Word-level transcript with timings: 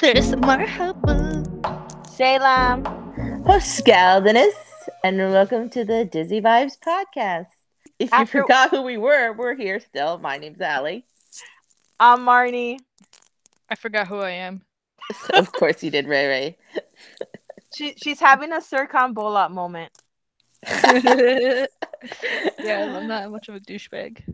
There's 0.00 0.30
more 0.30 0.56
marhaba. 0.56 1.44
Salam. 2.06 2.84
Hoşgeldiniz, 3.44 4.54
and 5.04 5.18
welcome 5.18 5.68
to 5.70 5.84
the 5.84 6.04
Dizzy 6.04 6.40
Vibes 6.40 6.78
podcast. 6.78 7.48
If 7.98 8.10
you 8.10 8.18
After- 8.18 8.40
forgot 8.42 8.70
who 8.70 8.82
we 8.82 8.96
were, 8.96 9.32
we're 9.32 9.54
here 9.54 9.78
still. 9.80 10.18
My 10.18 10.38
name's 10.38 10.60
Allie. 10.60 11.04
I'm 11.98 12.20
Marnie. 12.20 12.78
I 13.68 13.74
forgot 13.74 14.08
who 14.08 14.20
I 14.20 14.30
am. 14.30 14.62
of 15.34 15.52
course, 15.52 15.82
you 15.82 15.90
did, 15.90 16.06
Ray 16.06 16.26
Ray. 16.28 16.58
She 17.72 17.94
she's 18.02 18.18
having 18.18 18.52
a 18.52 18.56
Serkan 18.56 19.14
Bolat 19.14 19.52
moment. 19.52 19.92
yeah, 20.66 21.66
I'm 22.98 23.06
not 23.06 23.30
much 23.30 23.48
of 23.48 23.54
a 23.54 23.60
douchebag. 23.60 24.24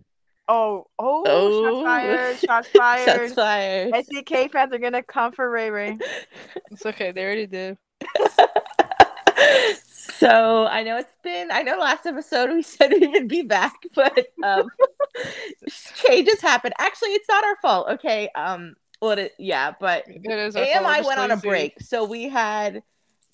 Oh, 0.49 0.87
oh, 0.99 1.25
Oh. 1.27 1.83
shots 1.83 1.85
fired, 1.85 2.39
shots 2.39 2.69
Shots 3.05 3.05
fired. 3.05 3.33
fired. 3.33 3.93
SDK 3.95 4.51
fans 4.51 4.73
are 4.73 4.79
gonna 4.79 5.03
come 5.03 5.33
for 5.33 5.49
Ray 5.51 5.71
Ray. 5.71 5.99
It's 6.71 6.87
okay. 6.87 7.11
They 7.13 7.25
already 7.25 7.47
did. 7.47 7.79
so 9.83 10.67
I 10.67 10.83
know 10.83 10.97
it's 10.99 11.15
been. 11.23 11.51
I 11.51 11.63
know 11.63 11.79
last 11.79 12.07
episode 12.07 12.51
we 12.53 12.63
said 12.63 12.93
we 12.93 13.07
would 13.09 13.29
be 13.29 13.43
back, 13.43 13.75
but 13.95 14.27
um, 14.43 14.69
changes 15.95 16.41
happened. 16.41 16.75
Actually, 16.79 17.11
it's 17.11 17.29
not 17.29 17.45
our 17.45 17.57
fault. 17.57 17.89
Okay. 17.91 18.29
Um. 18.35 18.75
Well, 19.01 19.19
it, 19.19 19.33
yeah, 19.39 19.73
but 19.79 20.05
It 20.07 20.25
is 20.27 20.57
our 20.57 20.65
fault, 20.65 20.87
AMI 20.87 21.07
went 21.07 21.21
on 21.21 21.31
a 21.31 21.37
break, 21.37 21.81
so 21.83 22.05
we 22.05 22.29
had 22.29 22.83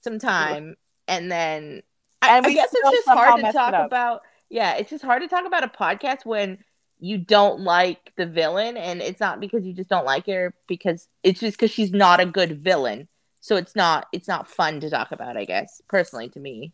some 0.02 0.18
time, 0.18 0.74
and 1.06 1.30
then 1.30 1.82
I, 2.20 2.36
And 2.36 2.46
I 2.46 2.48
we 2.48 2.54
guess 2.54 2.70
it's 2.72 2.90
just 2.90 3.08
hard 3.08 3.44
to 3.44 3.52
talk 3.52 3.74
about. 3.86 4.22
Yeah, 4.50 4.74
it's 4.74 4.90
just 4.90 5.04
hard 5.04 5.22
to 5.22 5.28
talk 5.28 5.46
about 5.46 5.62
a 5.64 5.68
podcast 5.68 6.26
when 6.26 6.58
you 7.02 7.18
don't 7.18 7.60
like 7.60 8.12
the 8.16 8.26
villain, 8.26 8.76
and 8.76 9.02
it's 9.02 9.18
not 9.18 9.40
because 9.40 9.64
you 9.66 9.72
just 9.72 9.90
don't 9.90 10.04
like 10.04 10.26
her, 10.26 10.54
because 10.68 11.08
it's 11.24 11.40
just 11.40 11.58
because 11.58 11.72
she's 11.72 11.90
not 11.90 12.20
a 12.20 12.26
good 12.26 12.62
villain. 12.62 13.08
So 13.40 13.56
it's 13.56 13.74
not 13.74 14.06
it's 14.12 14.28
not 14.28 14.48
fun 14.48 14.78
to 14.80 14.88
talk 14.88 15.10
about. 15.10 15.36
I 15.36 15.44
guess 15.44 15.82
personally 15.88 16.28
to 16.30 16.38
me. 16.40 16.72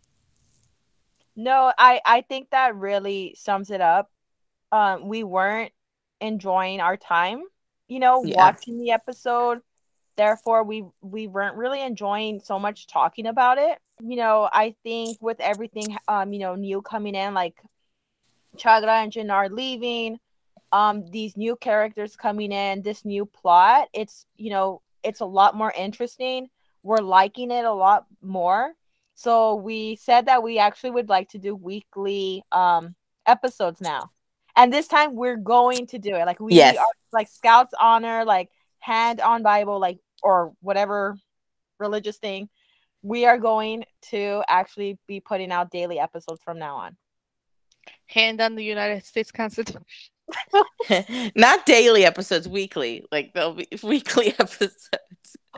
No, 1.35 1.73
I 1.79 2.01
I 2.05 2.21
think 2.23 2.51
that 2.51 2.77
really 2.77 3.35
sums 3.39 3.71
it 3.71 3.81
up. 3.81 4.11
Um, 4.71 5.09
we 5.09 5.25
weren't 5.25 5.73
enjoying 6.21 6.81
our 6.81 6.97
time, 6.99 7.43
you 7.89 8.01
know, 8.01 8.21
Yeah. 8.21 8.35
watching 8.37 8.79
the 8.81 8.91
episode. 8.91 9.61
Therefore, 10.17 10.63
we 10.65 10.85
we 11.01 11.27
weren't 11.27 11.57
really 11.57 11.81
enjoying 11.81 12.41
so 12.41 12.59
much 12.59 12.87
talking 12.87 13.27
about 13.27 13.57
it. 13.59 13.79
You 14.01 14.17
know, 14.17 14.49
I 14.53 14.75
think 14.83 15.19
with 15.23 15.41
everything, 15.41 15.97
um, 16.07 16.33
you 16.35 16.41
know, 16.41 16.55
new 16.55 16.83
coming 16.83 17.15
in, 17.15 17.35
like 17.35 17.63
Chagla 18.59 19.03
and 19.05 19.13
Jannar 19.13 19.51
leaving, 19.51 20.19
um, 20.73 21.07
these 21.11 21.37
new 21.37 21.57
characters 21.57 22.17
coming 22.17 22.53
in, 22.53 22.83
this 22.83 23.05
new 23.05 23.25
plot, 23.27 23.89
it's 23.93 24.27
you 24.37 24.51
know, 24.51 24.83
it's 25.03 25.21
a 25.21 25.27
lot 25.27 25.55
more 25.57 25.73
interesting. 25.77 26.49
We're 26.83 26.99
liking 26.99 27.51
it 27.51 27.65
a 27.65 27.73
lot 27.73 28.07
more. 28.23 28.73
So 29.15 29.57
we 29.57 29.97
said 29.97 30.27
that 30.27 30.43
we 30.43 30.59
actually 30.59 30.91
would 30.93 31.09
like 31.09 31.31
to 31.31 31.39
do 31.39 31.55
weekly 31.55 32.45
um 32.53 32.95
episodes 33.27 33.81
now. 33.81 34.11
And 34.57 34.73
this 34.73 34.89
time 34.89 35.15
we're 35.15 35.37
going 35.37 35.87
to 35.89 35.99
do 35.99 36.15
it. 36.17 36.27
Like 36.27 36.41
we 36.41 36.55
Yes. 36.55 36.77
are 36.77 36.85
like 37.13 37.29
Scouts 37.29 37.75
honor, 37.81 38.25
like 38.25 38.51
hand 38.81 39.21
on 39.21 39.43
Bible, 39.43 39.79
like 39.81 39.99
or 40.23 40.53
whatever 40.61 41.17
religious 41.79 42.19
thing. 42.19 42.49
We 43.03 43.27
are 43.27 43.39
going 43.39 43.85
to 44.11 44.43
actually 44.49 44.99
be 45.07 45.21
putting 45.21 45.53
out 45.53 45.71
daily 45.71 45.99
episodes 46.01 46.41
from 46.43 46.59
now 46.59 46.77
on. 46.77 46.97
Hand 48.07 48.41
on 48.41 48.55
the 48.55 48.65
United 48.65 49.05
States 49.05 49.31
Constitution. 49.31 49.85
not 51.35 51.67
daily 51.67 52.05
episodes, 52.05 52.49
weekly. 52.49 53.05
Like 53.11 53.33
they'll 53.35 53.55
be 53.55 53.69
weekly 53.83 54.35
episodes. 54.39 54.91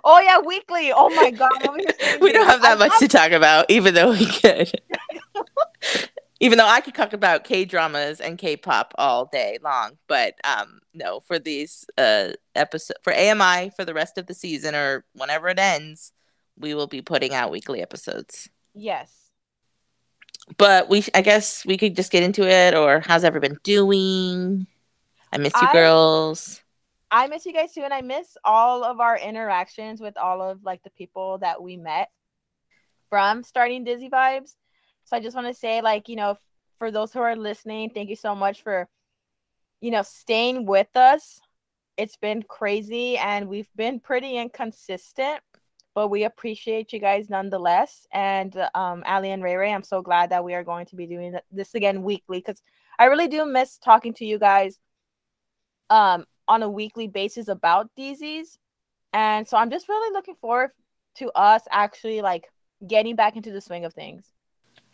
Oh 0.05 0.21
yeah, 0.21 0.39
weekly. 0.39 0.93
Oh 0.95 1.11
my 1.11 1.31
god. 1.31 1.51
I'm 1.63 1.71
over 1.71 1.79
here 1.79 1.95
saying 1.99 2.21
we 2.21 2.33
don't 2.33 2.47
have 2.47 2.63
that 2.63 2.77
I 2.81 2.87
much 2.89 2.99
to 3.01 3.09
talk 3.09 3.33
about, 3.33 3.71
even 3.71 3.95
though 3.95 4.13
we 4.13 4.27
could. 4.27 4.71
even 6.41 6.59
though 6.59 6.67
I 6.67 6.81
could 6.81 6.95
talk 6.95 7.13
about 7.13 7.45
K 7.45 7.65
dramas 7.65 8.21
and 8.21 8.39
K 8.39 8.57
pop 8.57 8.95
all 8.97 9.27
day 9.27 9.59
long, 9.63 9.99
but 10.07 10.35
um, 10.45 10.81
no, 10.95 11.21
for 11.21 11.39
these 11.39 11.85
uh 11.99 12.31
episode 12.55 12.97
for 13.03 13.13
AMI 13.13 13.71
for 13.77 13.85
the 13.85 13.95
rest 13.95 14.19
of 14.19 14.27
the 14.27 14.35
season 14.35 14.75
or 14.75 15.05
whenever 15.15 15.49
it 15.49 15.59
ends, 15.59 16.13
we 16.57 16.75
will 16.75 16.87
be 16.87 17.03
putting 17.03 17.35
out 17.35 17.51
weekly 17.51 17.83
episodes. 17.83 18.49
Yes. 18.75 19.20
But 20.57 20.89
we, 20.89 21.05
I 21.15 21.23
guess, 21.23 21.65
we 21.65 21.77
could 21.77 21.97
just 21.97 22.13
get 22.13 22.23
into 22.23 22.49
it. 22.49 22.75
Or 22.75 23.01
how's 23.01 23.25
everyone 23.25 23.59
doing? 23.63 24.67
I 25.33 25.39
miss 25.39 25.55
you, 25.55 25.69
I- 25.69 25.73
girls. 25.73 26.61
I 27.13 27.27
miss 27.27 27.45
you 27.45 27.53
guys 27.53 27.73
too, 27.73 27.83
and 27.83 27.93
I 27.93 28.03
miss 28.03 28.37
all 28.45 28.85
of 28.85 29.01
our 29.01 29.19
interactions 29.19 30.01
with 30.01 30.17
all 30.17 30.41
of 30.41 30.63
like 30.63 30.83
the 30.85 30.91
people 30.91 31.39
that 31.39 31.61
we 31.61 31.77
met 31.77 32.09
from 33.09 33.43
starting 33.43 33.83
Dizzy 33.83 34.09
Vibes. 34.09 34.55
So 35.07 35.17
I 35.17 35.21
just 35.21 35.35
want 35.35 35.49
to 35.49 35.55
say, 35.55 35.81
like, 35.81 36.09
you 36.09 36.15
know, 36.15 36.39
for 36.79 36.93
those 36.93 37.13
who 37.13 37.19
are 37.19 37.35
listening, 37.35 37.91
thank 37.91 38.11
you 38.11 38.17
so 38.17 38.37
much 38.37 38.63
for, 38.63 38.89
you 39.81 39.91
know, 39.91 40.03
staying 40.03 40.67
with 40.67 40.95
us. 40.95 41.41
It's 41.97 42.17
been 42.17 42.45
crazy 42.45 43.19
and 43.19 43.49
we've 43.49 43.69
been 43.75 43.99
pretty 43.99 44.37
inconsistent, 44.37 45.41
but 46.01 46.09
we 46.09 46.25
appreciate 46.25 46.95
you 46.95 46.99
guys 46.99 47.29
nonetheless. 47.29 48.07
And 48.11 48.57
um, 48.75 49.03
Ali 49.05 49.33
and 49.33 49.43
Ray 49.43 49.57
Ray, 49.57 49.71
I'm 49.71 49.83
so 49.83 50.01
glad 50.01 50.31
that 50.31 50.43
we 50.43 50.55
are 50.55 50.65
going 50.65 50.87
to 50.87 50.97
be 50.97 51.07
doing 51.07 51.35
this 51.53 51.75
again 51.75 52.03
weekly 52.03 52.39
because 52.39 52.63
I 52.99 53.05
really 53.05 53.29
do 53.29 53.45
miss 53.45 53.77
talking 53.77 54.15
to 54.15 54.25
you 54.25 54.39
guys 54.39 54.79
um 55.91 56.25
on 56.49 56.63
a 56.63 56.71
weekly 56.71 57.07
basis 57.07 57.49
about 57.49 57.91
DZs. 57.99 58.57
And 59.13 59.47
so 59.47 59.59
I'm 59.59 59.69
just 59.69 59.91
really 59.91 60.11
looking 60.11 60.37
forward 60.37 60.71
to 61.17 61.31
us 61.33 61.65
actually 61.71 62.23
like 62.23 62.49
getting 62.87 63.15
back 63.15 63.37
into 63.37 63.51
the 63.51 63.61
swing 63.61 63.85
of 63.85 63.93
things. 63.93 64.25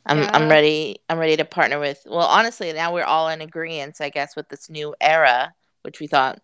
I'm 0.06 0.22
Yeah. 0.22 0.30
I'm 0.32 0.48
ready. 0.48 0.96
I'm 1.08 1.20
ready 1.20 1.36
to 1.36 1.44
partner 1.44 1.78
with. 1.78 2.02
Well, 2.04 2.26
honestly, 2.26 2.72
now 2.72 2.92
we're 2.92 3.04
all 3.04 3.28
in 3.28 3.42
agreement, 3.42 4.00
I 4.00 4.08
guess, 4.08 4.34
with 4.34 4.48
this 4.48 4.68
new 4.68 4.96
era, 5.00 5.54
which 5.82 6.00
we 6.00 6.08
thought, 6.08 6.40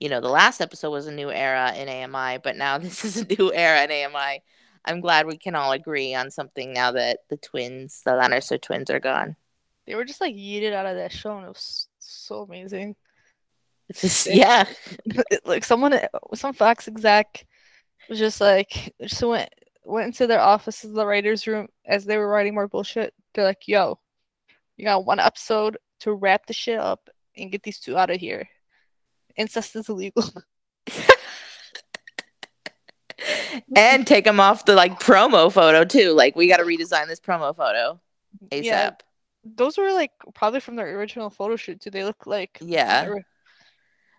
you 0.00 0.08
know, 0.08 0.20
the 0.20 0.28
last 0.28 0.60
episode 0.60 0.90
was 0.90 1.06
a 1.06 1.12
new 1.12 1.30
era 1.30 1.72
in 1.74 1.88
AMI, 1.88 2.38
but 2.42 2.56
now 2.56 2.78
this 2.78 3.04
is 3.04 3.16
a 3.16 3.26
new 3.26 3.52
era 3.52 3.84
in 3.84 3.90
AMI. 3.90 4.42
I'm 4.84 5.00
glad 5.00 5.26
we 5.26 5.38
can 5.38 5.54
all 5.54 5.72
agree 5.72 6.14
on 6.14 6.30
something 6.30 6.72
now 6.72 6.92
that 6.92 7.20
the 7.30 7.38
twins, 7.38 8.02
the 8.04 8.12
Lannister 8.12 8.60
twins, 8.60 8.90
are 8.90 9.00
gone. 9.00 9.36
They 9.86 9.94
were 9.94 10.04
just 10.04 10.20
like 10.20 10.34
yeeted 10.34 10.72
out 10.72 10.86
of 10.86 10.96
that 10.96 11.12
show, 11.12 11.36
and 11.36 11.46
it 11.46 11.48
was 11.48 11.88
so 11.98 12.42
amazing. 12.42 12.96
It's 13.88 14.00
just 14.02 14.26
yeah, 14.26 14.64
like 15.44 15.64
someone, 15.64 15.98
some 16.34 16.52
Fox 16.52 16.88
exec 16.88 17.46
was 18.08 18.18
just 18.18 18.40
like, 18.40 18.94
just 19.00 19.22
went 19.22 19.50
went 19.84 20.06
into 20.06 20.26
their 20.26 20.40
offices, 20.40 20.92
the 20.92 21.06
writers' 21.06 21.46
room, 21.46 21.68
as 21.86 22.04
they 22.04 22.18
were 22.18 22.28
writing 22.28 22.54
more 22.54 22.68
bullshit. 22.68 23.14
They're 23.32 23.44
like, 23.44 23.66
"Yo, 23.68 23.98
you 24.76 24.84
got 24.84 25.06
one 25.06 25.20
episode 25.20 25.78
to 26.00 26.12
wrap 26.12 26.46
the 26.46 26.52
shit 26.52 26.78
up 26.78 27.08
and 27.36 27.50
get 27.50 27.62
these 27.62 27.80
two 27.80 27.96
out 27.96 28.10
of 28.10 28.20
here. 28.20 28.48
Incest 29.36 29.76
is 29.76 29.88
illegal." 29.88 30.24
and 33.76 34.06
take 34.06 34.24
them 34.24 34.40
off 34.40 34.64
the 34.64 34.74
like 34.74 35.00
promo 35.00 35.52
photo 35.52 35.84
too. 35.84 36.12
Like 36.12 36.36
we 36.36 36.48
got 36.48 36.58
to 36.58 36.64
redesign 36.64 37.08
this 37.08 37.20
promo 37.20 37.54
photo 37.56 38.00
ASAP. 38.50 38.64
Yeah. 38.64 38.90
Those 39.44 39.76
were 39.76 39.92
like 39.92 40.12
probably 40.34 40.60
from 40.60 40.76
their 40.76 40.96
original 40.96 41.30
photo 41.30 41.56
shoot. 41.56 41.80
Do 41.80 41.90
they 41.90 42.04
look 42.04 42.26
like? 42.26 42.58
Yeah. 42.60 43.14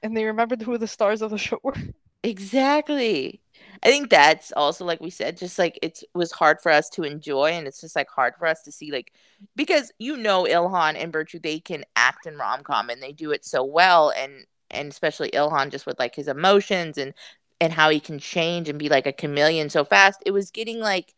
And 0.04 0.16
they 0.16 0.26
remembered 0.26 0.62
who 0.62 0.78
the 0.78 0.88
stars 0.88 1.22
of 1.22 1.32
the 1.32 1.38
show 1.38 1.60
were. 1.64 1.74
Exactly. 2.24 3.40
I 3.84 3.90
think 3.90 4.10
that's 4.10 4.52
also 4.54 4.84
like 4.84 5.00
we 5.00 5.12
said, 5.12 5.38
just 5.38 5.60
like 5.60 5.78
it 5.84 6.02
was 6.16 6.32
hard 6.32 6.60
for 6.60 6.72
us 6.72 6.90
to 6.92 7.04
enjoy, 7.04 7.52
and 7.52 7.68
it's 7.68 7.82
just 7.82 7.96
like 7.96 8.10
hard 8.10 8.34
for 8.40 8.48
us 8.48 8.64
to 8.64 8.72
see, 8.72 8.92
like 8.92 9.14
because 9.56 9.92
you 10.00 10.18
know 10.18 10.46
Ilhan 10.46 10.96
and 10.98 11.14
Burcu, 11.14 11.40
they 11.40 11.60
can 11.60 11.84
act 11.96 12.26
in 12.26 12.36
rom 12.36 12.64
com 12.64 12.90
and 12.90 13.00
they 13.00 13.12
do 13.12 13.30
it 13.30 13.46
so 13.46 13.64
well, 13.64 14.12
and 14.18 14.48
and 14.76 14.92
especially 14.92 15.32
Ilhan 15.32 15.72
just 15.72 15.86
with 15.86 16.00
like 16.00 16.16
his 16.16 16.28
emotions 16.28 16.98
and 16.98 17.14
and 17.62 17.74
how 17.74 17.90
he 17.90 18.00
can 18.00 18.20
change 18.20 18.70
and 18.70 18.78
be 18.80 18.90
like 18.90 19.08
a 19.08 19.14
chameleon 19.14 19.70
so 19.70 19.86
fast. 19.86 20.22
It 20.26 20.32
was 20.32 20.52
getting 20.52 20.80
like 20.80 21.14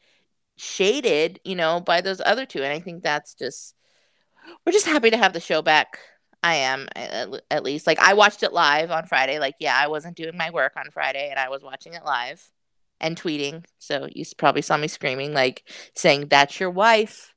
shaded, 0.55 1.39
you 1.43 1.55
know, 1.55 1.79
by 1.79 2.01
those 2.01 2.21
other 2.25 2.45
two, 2.45 2.63
and 2.63 2.73
I 2.73 2.79
think 2.79 3.03
that's 3.03 3.33
just 3.33 3.75
we're 4.65 4.71
just 4.71 4.85
happy 4.85 5.09
to 5.09 5.17
have 5.17 5.33
the 5.33 5.39
show 5.39 5.61
back. 5.61 5.99
I 6.43 6.55
am 6.55 6.87
at, 6.95 7.29
at 7.49 7.63
least 7.63 7.87
like 7.87 7.99
I 7.99 8.13
watched 8.13 8.43
it 8.43 8.53
live 8.53 8.91
on 8.91 9.05
Friday. 9.05 9.39
Like, 9.39 9.55
yeah, 9.59 9.77
I 9.77 9.87
wasn't 9.87 10.15
doing 10.15 10.37
my 10.37 10.51
work 10.51 10.73
on 10.77 10.91
Friday, 10.91 11.29
and 11.29 11.39
I 11.39 11.49
was 11.49 11.63
watching 11.63 11.93
it 11.93 12.05
live 12.05 12.51
and 12.99 13.19
tweeting. 13.19 13.65
So 13.79 14.07
you 14.11 14.23
probably 14.37 14.61
saw 14.61 14.77
me 14.77 14.87
screaming, 14.87 15.33
like 15.33 15.63
saying, 15.95 16.27
"That's 16.27 16.59
your 16.59 16.69
wife." 16.69 17.33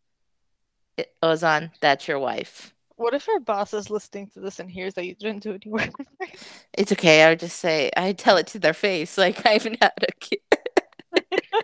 On. 1.22 1.70
That's 1.80 2.08
your 2.08 2.18
wife. 2.18 2.74
What 3.00 3.14
if 3.14 3.26
our 3.30 3.40
boss 3.40 3.72
is 3.72 3.88
listening 3.88 4.26
to 4.34 4.40
this 4.40 4.60
and 4.60 4.70
hears 4.70 4.92
that 4.92 5.06
you 5.06 5.14
didn't 5.14 5.42
do 5.42 5.52
any 5.52 5.70
work? 5.70 5.88
It's 6.74 6.92
okay. 6.92 7.22
I 7.22 7.30
would 7.30 7.40
just 7.40 7.58
say 7.58 7.90
I 7.96 8.12
tell 8.12 8.36
it 8.36 8.46
to 8.48 8.58
their 8.58 8.74
face. 8.74 9.16
Like 9.16 9.46
I 9.46 9.54
even 9.54 9.78
had 9.80 9.92
a 10.06 10.12
kid. 10.20 10.40
Before 11.10 11.62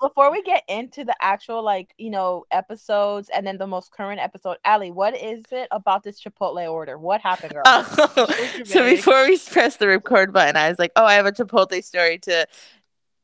before 0.00 0.30
we 0.30 0.44
get 0.44 0.62
into 0.68 1.04
the 1.04 1.16
actual 1.20 1.64
like 1.64 1.92
you 1.98 2.10
know 2.10 2.44
episodes 2.52 3.28
and 3.34 3.44
then 3.44 3.58
the 3.58 3.66
most 3.66 3.90
current 3.90 4.20
episode, 4.20 4.58
Ali, 4.64 4.92
what 4.92 5.16
is 5.20 5.42
it 5.50 5.66
about 5.72 6.04
this 6.04 6.22
Chipotle 6.22 6.70
order? 6.70 6.96
What 6.98 7.20
happened, 7.20 7.54
girl? 7.54 7.64
Oh, 7.66 8.26
so 8.64 8.88
before 8.88 9.26
we 9.26 9.36
press 9.38 9.74
the 9.74 9.88
record 9.88 10.32
button, 10.32 10.56
I 10.56 10.68
was 10.68 10.78
like, 10.78 10.92
"Oh, 10.94 11.04
I 11.04 11.14
have 11.14 11.26
a 11.26 11.32
Chipotle 11.32 11.82
story 11.82 12.18
to 12.18 12.46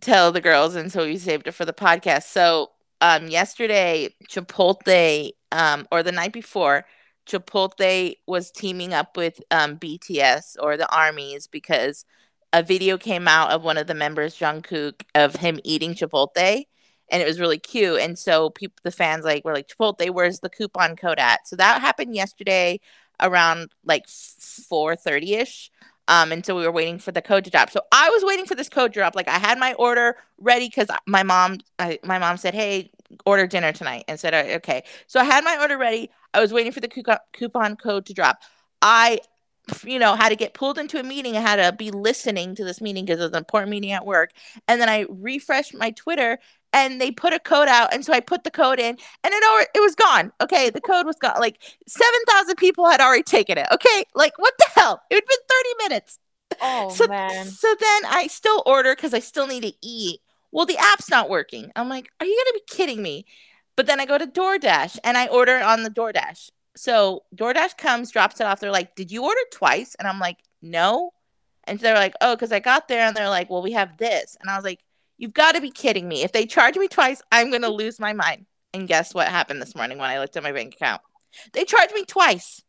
tell 0.01 0.33
the 0.33 0.41
girls," 0.41 0.75
and 0.75 0.91
so 0.91 1.05
we 1.05 1.17
saved 1.19 1.47
it 1.47 1.53
for 1.53 1.65
the 1.65 1.73
podcast. 1.73 2.25
So, 2.25 2.73
um, 3.01 3.29
yesterday, 3.29 4.13
Chipotle, 4.29 5.31
um, 5.53 5.87
or 5.93 6.03
the 6.03 6.11
night 6.11 6.33
before, 6.33 6.85
Chipotle 7.27 8.17
was 8.27 8.51
teaming 8.51 8.93
up 8.95 9.17
with 9.17 9.41
um 9.51 9.77
BTS 9.79 10.57
or 10.61 10.77
the 10.77 10.93
armies 10.95 11.47
because 11.47 12.05
a 12.53 12.63
video 12.63 12.97
came 12.97 13.27
out 13.27 13.51
of 13.51 13.65
one 13.65 13.77
of 13.79 13.87
the 13.89 13.95
members, 13.95 14.39
Jungkook, 14.39 15.03
of 15.15 15.37
him 15.37 15.59
eating 15.65 15.95
Chipotle. 15.95 16.65
And 17.11 17.23
it 17.23 17.27
was 17.27 17.41
really 17.41 17.59
cute. 17.59 18.01
And 18.01 18.19
so 18.19 18.51
people 18.51 18.77
the 18.85 18.91
fans 18.91 19.25
like 19.25 19.45
were 19.45 19.53
like, 19.55 19.69
Chipotle, 19.69 20.11
where's 20.11 20.41
the 20.41 20.49
coupon 20.51 20.97
code 20.97 21.19
at? 21.19 21.47
So 21.49 21.57
that 21.57 21.81
happened 21.81 22.15
yesterday 22.15 22.81
around 23.21 23.73
like 23.85 24.07
4:30ish. 24.07 25.71
Um, 26.07 26.33
and 26.33 26.45
so 26.45 26.55
we 26.55 26.65
were 26.65 26.73
waiting 26.73 26.99
for 26.99 27.13
the 27.13 27.23
code 27.23 27.45
to 27.45 27.51
drop. 27.51 27.71
So 27.71 27.81
I 27.91 28.11
was 28.11 28.23
waiting 28.25 28.45
for 28.45 28.55
this 28.55 28.69
code 28.69 28.93
to 28.93 29.01
drop. 29.01 29.15
Like 29.17 29.29
I 29.29 29.39
had 29.39 29.59
my 29.59 29.73
order 29.75 30.17
ready 30.39 30.69
because 30.69 30.89
my 31.07 31.23
mom, 31.23 31.59
I, 31.79 31.99
my 32.05 32.19
mom 32.19 32.37
said, 32.37 32.55
"Hey, 32.55 32.91
order 33.25 33.47
dinner 33.47 33.73
tonight," 33.73 34.05
and 34.07 34.21
said, 34.21 34.35
"Uh, 34.35 34.57
"Okay." 34.57 34.85
So 35.07 35.19
I 35.21 35.25
had 35.25 35.45
my 35.45 35.57
order 35.61 35.79
ready. 35.79 36.11
I 36.35 36.41
was 36.41 36.53
waiting 36.53 36.73
for 36.73 36.81
the 36.81 37.19
coupon 37.33 37.77
code 37.77 38.07
to 38.07 38.15
drop. 38.15 38.43
I, 38.83 39.21
you 39.85 39.99
know, 39.99 40.15
had 40.15 40.29
to 40.29 40.37
get 40.37 40.53
pulled 40.53 40.77
into 40.79 41.01
a 41.01 41.03
meeting. 41.03 41.37
I 41.37 41.41
had 41.41 41.57
to 41.57 41.75
be 41.75 41.91
listening 41.91 42.55
to 42.57 42.65
this 42.65 42.81
meeting 42.81 43.05
because 43.05 43.21
it 43.21 43.25
was 43.25 43.33
an 43.33 43.39
important 43.39 43.71
meeting 43.71 43.93
at 43.93 44.05
work. 44.05 44.33
And 44.69 44.81
then 44.81 44.89
I 44.89 45.07
refreshed 45.09 45.75
my 45.75 45.91
Twitter, 45.93 46.39
and 46.73 47.01
they 47.01 47.11
put 47.13 47.33
a 47.33 47.39
code 47.39 47.69
out. 47.69 47.95
And 47.95 48.05
so 48.05 48.13
I 48.13 48.21
put 48.21 48.45
the 48.45 48.51
code 48.51 48.79
in, 48.81 48.99
and 49.23 49.33
it 49.33 49.69
it 49.75 49.81
was 49.81 49.95
gone. 49.95 50.33
Okay, 50.41 50.71
the 50.71 50.81
code 50.81 51.07
was 51.07 51.17
gone. 51.17 51.39
Like 51.39 51.63
seven 51.87 52.21
thousand 52.29 52.57
people 52.57 52.89
had 52.91 53.01
already 53.01 53.23
taken 53.23 53.57
it. 53.57 53.67
Okay, 53.73 54.05
like 54.15 54.37
what 54.39 54.55
the 54.59 54.67
hell? 54.75 55.01
It 55.11 55.15
had 55.15 55.25
been 55.25 55.39
thirty 55.49 55.89
minutes. 55.89 56.19
oh 56.61 56.89
so 56.91 57.07
man. 57.07 57.47
so 57.47 57.69
then 57.81 58.03
I 58.07 58.27
still 58.29 58.63
order 58.67 58.95
because 58.95 59.15
I 59.15 59.21
still 59.21 59.47
need 59.47 59.63
to 59.63 59.73
eat. 59.83 60.21
Well, 60.53 60.67
the 60.67 60.79
app's 60.79 61.11
not 61.11 61.29
working. 61.31 61.71
I'm 61.75 61.89
like, 61.89 62.11
are 62.21 62.27
you 62.27 62.45
gonna 62.45 62.61
be 62.61 62.77
kidding 62.77 63.03
me? 63.03 63.27
But 63.77 63.87
then 63.87 64.01
I 64.01 64.07
go 64.07 64.19
to 64.19 64.27
DoorDash 64.27 64.99
and 65.05 65.17
I 65.17 65.27
order 65.27 65.59
on 65.59 65.83
the 65.83 65.91
DoorDash. 65.91 66.51
So 66.77 67.25
DoorDash 67.35 67.77
comes, 67.77 68.11
drops 68.11 68.41
it 68.41 68.47
off. 68.47 68.61
They're 68.61 68.71
like, 68.71 68.95
did 68.95 69.11
you 69.11 69.25
order 69.25 69.41
twice? 69.53 69.95
And 69.99 70.09
I'm 70.09 70.19
like, 70.19 70.39
no. 70.63 71.13
And 71.65 71.79
they're 71.79 71.95
like, 71.95 72.15
oh, 72.21 72.35
because 72.35 72.53
I 72.53 72.61
got 72.61 72.89
there 72.89 73.07
and 73.07 73.17
they're 73.17 73.29
like, 73.29 73.51
well, 73.51 73.63
we 73.63 73.73
have 73.73 73.97
this. 73.97 74.37
And 74.41 74.51
I 74.51 74.57
was 74.57 74.65
like, 74.65 74.81
you've 75.17 75.35
got 75.35 75.55
to 75.55 75.61
be 75.61 75.71
kidding 75.71 76.09
me. 76.09 76.23
If 76.23 76.33
they 76.33 76.47
charge 76.47 76.77
me 76.77 76.89
twice, 76.89 77.23
I'm 77.33 77.51
gonna 77.51 77.69
lose 77.69 77.99
my 77.99 78.13
mind. 78.13 78.47
And 78.73 78.89
guess 78.89 79.15
what 79.15 79.29
happened 79.29 79.63
this 79.63 79.75
morning 79.75 79.99
when 79.99 80.11
I 80.11 80.19
looked 80.19 80.37
at 80.37 80.43
my 80.43 80.53
bank 80.53 80.75
account? 80.75 81.01
They 81.53 81.65
charged 81.65 81.95
me 81.95 82.05
twice. 82.05 82.63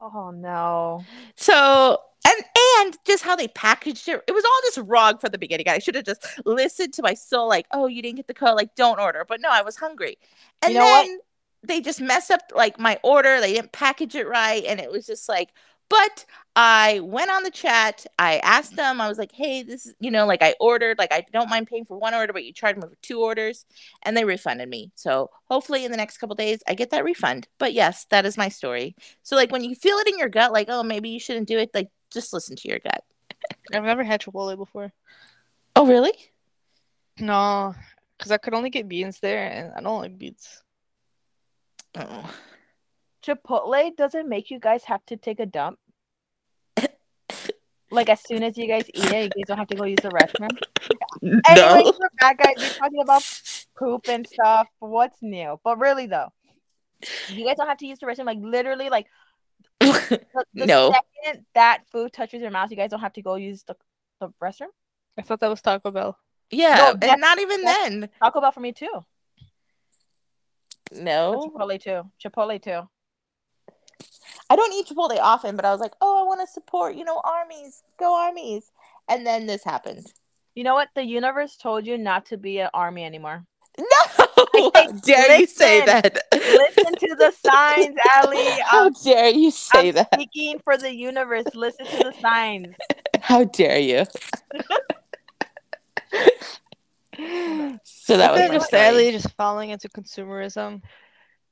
Oh 0.00 0.30
no. 0.30 1.04
So 1.36 1.98
and 2.26 2.44
and 2.78 2.96
just 3.06 3.24
how 3.24 3.36
they 3.36 3.48
packaged 3.48 4.08
it, 4.08 4.22
it 4.26 4.32
was 4.32 4.44
all 4.44 4.60
just 4.64 4.88
wrong 4.88 5.18
from 5.18 5.30
the 5.32 5.38
beginning. 5.38 5.68
I 5.68 5.78
should 5.78 5.94
have 5.94 6.04
just 6.04 6.24
listened 6.44 6.94
to 6.94 7.02
my 7.02 7.14
soul, 7.14 7.48
like, 7.48 7.66
oh, 7.72 7.86
you 7.86 8.02
didn't 8.02 8.16
get 8.16 8.26
the 8.28 8.34
code, 8.34 8.56
like, 8.56 8.74
don't 8.74 9.00
order. 9.00 9.24
But 9.28 9.40
no, 9.40 9.48
I 9.50 9.62
was 9.62 9.76
hungry. 9.76 10.18
And 10.62 10.74
You 10.74 10.78
know 10.78 10.88
what? 10.88 11.08
then 11.08 11.18
they 11.62 11.80
just 11.80 12.00
messed 12.00 12.30
up 12.30 12.40
like 12.54 12.78
my 12.78 12.98
order. 13.02 13.40
They 13.40 13.54
didn't 13.54 13.72
package 13.72 14.14
it 14.14 14.26
right, 14.28 14.64
and 14.64 14.80
it 14.80 14.90
was 14.90 15.06
just 15.06 15.28
like. 15.28 15.50
But 15.88 16.24
I 16.54 17.00
went 17.02 17.32
on 17.32 17.42
the 17.42 17.50
chat. 17.50 18.06
I 18.16 18.38
asked 18.38 18.76
them. 18.76 19.00
I 19.00 19.08
was 19.08 19.18
like, 19.18 19.32
"Hey, 19.32 19.62
this 19.64 19.86
is 19.86 19.94
you 19.98 20.10
know, 20.12 20.24
like 20.26 20.40
I 20.42 20.54
ordered. 20.60 20.98
Like 20.98 21.12
I 21.12 21.24
don't 21.32 21.50
mind 21.50 21.66
paying 21.66 21.84
for 21.84 21.98
one 21.98 22.14
order, 22.14 22.32
but 22.32 22.44
you 22.44 22.52
charged 22.52 22.78
me 22.80 22.88
for 22.88 22.94
two 23.02 23.20
orders, 23.20 23.64
and 24.02 24.16
they 24.16 24.24
refunded 24.24 24.68
me. 24.68 24.92
So 24.94 25.30
hopefully, 25.44 25.84
in 25.84 25.90
the 25.90 25.96
next 25.96 26.18
couple 26.18 26.36
days, 26.36 26.62
I 26.68 26.74
get 26.74 26.90
that 26.90 27.04
refund. 27.04 27.48
But 27.58 27.72
yes, 27.72 28.06
that 28.10 28.24
is 28.26 28.36
my 28.36 28.48
story. 28.48 28.94
So 29.22 29.36
like 29.36 29.50
when 29.52 29.64
you 29.64 29.74
feel 29.74 29.96
it 29.98 30.08
in 30.08 30.18
your 30.18 30.28
gut, 30.28 30.52
like 30.52 30.68
oh 30.70 30.82
maybe 30.82 31.10
you 31.10 31.20
shouldn't 31.20 31.48
do 31.48 31.58
it, 31.58 31.70
like 31.74 31.88
just 32.12 32.32
listen 32.32 32.56
to 32.56 32.68
your 32.68 32.78
gut. 32.78 33.02
I've 33.72 33.84
never 33.84 34.04
had 34.04 34.20
Chipotle 34.20 34.56
before. 34.56 34.92
Oh 35.76 35.86
really? 35.86 36.12
No, 37.18 37.74
because 38.18 38.32
I 38.32 38.38
could 38.38 38.54
only 38.54 38.70
get 38.70 38.88
beans 38.88 39.18
there, 39.20 39.46
and 39.50 39.72
I 39.76 39.80
don't 39.80 40.00
like 40.00 40.18
beans. 40.18 40.62
Oh. 41.96 42.34
Chipotle 43.22 43.96
doesn't 43.96 44.28
make 44.28 44.50
you 44.50 44.58
guys 44.58 44.84
have 44.84 45.04
to 45.06 45.16
take 45.16 45.40
a 45.40 45.46
dump. 45.46 45.78
Like 47.92 48.08
as 48.08 48.20
soon 48.20 48.44
as 48.44 48.56
you 48.56 48.68
guys 48.68 48.84
eat 48.94 49.10
it, 49.10 49.32
you 49.34 49.42
guys 49.42 49.48
don't 49.48 49.58
have 49.58 49.66
to 49.66 49.74
go 49.74 49.82
use 49.82 49.98
the 50.00 50.10
restroom. 50.10 50.56
Anyway, 51.22 51.82
No. 51.82 51.92
we're 51.98 52.08
back, 52.20 52.38
guys. 52.38 52.54
We're 52.56 52.68
talking 52.78 53.02
about 53.02 53.22
poop 53.76 54.08
and 54.08 54.24
stuff. 54.28 54.68
What's 54.78 55.20
new? 55.20 55.58
But 55.64 55.80
really, 55.80 56.06
though, 56.06 56.28
you 57.30 57.44
guys 57.44 57.56
don't 57.56 57.66
have 57.66 57.78
to 57.78 57.86
use 57.88 57.98
the 57.98 58.06
restroom. 58.06 58.26
Like 58.26 58.38
literally, 58.40 58.90
like 58.90 59.06
the, 59.80 60.20
the 60.54 60.66
No. 60.66 60.94
Second 61.24 61.44
that 61.54 61.86
food 61.90 62.12
touches 62.12 62.40
your 62.42 62.50
mouth, 62.50 62.70
you 62.70 62.76
guys 62.76 62.90
don't 62.90 63.00
have 63.00 63.12
to 63.14 63.22
go 63.22 63.34
use 63.36 63.62
the, 63.64 63.76
the 64.20 64.28
restroom. 64.42 64.68
I 65.18 65.22
thought 65.22 65.40
that 65.40 65.50
was 65.50 65.60
Taco 65.60 65.90
Bell. 65.90 66.16
yeah, 66.50 66.94
No, 67.00 67.08
and 67.08 67.20
not 67.20 67.38
even 67.38 67.62
then. 67.62 68.08
Taco 68.22 68.40
Bell 68.40 68.52
for 68.52 68.60
me 68.60 68.72
too. 68.72 69.04
But 70.90 70.98
No. 71.02 71.50
Chipotle 71.54 71.80
too. 71.80 72.02
Chipotle 72.24 72.62
too. 72.62 72.88
I 74.48 74.56
don't 74.56 74.72
eat 74.72 74.86
Chipotle 74.88 75.18
often, 75.18 75.56
but 75.56 75.64
I 75.64 75.70
was 75.70 75.80
like, 75.80 75.92
oh, 76.00 76.20
I 76.20 76.26
want 76.26 76.40
to 76.40 76.46
support, 76.52 76.94
you 76.96 77.04
know, 77.04 77.20
armies, 77.22 77.82
go 77.98 78.14
armies. 78.14 78.70
And 79.08 79.26
then 79.26 79.46
this 79.46 79.62
happened. 79.64 80.06
You 80.54 80.64
know 80.64 80.74
what? 80.74 80.88
The 80.94 81.04
universe 81.04 81.56
told 81.56 81.86
you 81.86 81.96
not 81.96 82.26
to 82.26 82.36
be 82.36 82.58
an 82.58 82.70
army 82.74 83.04
anymore. 83.04 83.44
No, 83.78 84.19
I 84.54 84.70
how 84.74 84.86
say, 84.86 85.00
dare 85.04 85.40
you 85.40 85.46
say 85.46 85.84
that? 85.86 86.18
Listen 86.32 86.94
to 86.94 87.16
the 87.16 87.30
signs, 87.32 87.96
Ali. 88.22 88.44
How 88.64 88.86
I'm, 88.86 88.92
dare 89.04 89.30
you 89.30 89.50
say 89.50 89.88
I'm 89.88 89.94
that? 89.96 90.14
speaking 90.14 90.58
for 90.64 90.76
the 90.76 90.94
universe. 90.94 91.46
Listen 91.54 91.86
to 91.86 91.96
the 91.98 92.14
signs. 92.20 92.74
How 93.20 93.44
dare 93.44 93.78
you? 93.78 94.04
so 97.84 98.16
that 98.16 98.32
was 98.32 98.40
Isn't 98.40 98.50
it 98.52 98.54
just 98.54 98.66
story. 98.68 98.82
sadly 98.82 99.12
just 99.12 99.30
falling 99.36 99.70
into 99.70 99.88
consumerism. 99.88 100.82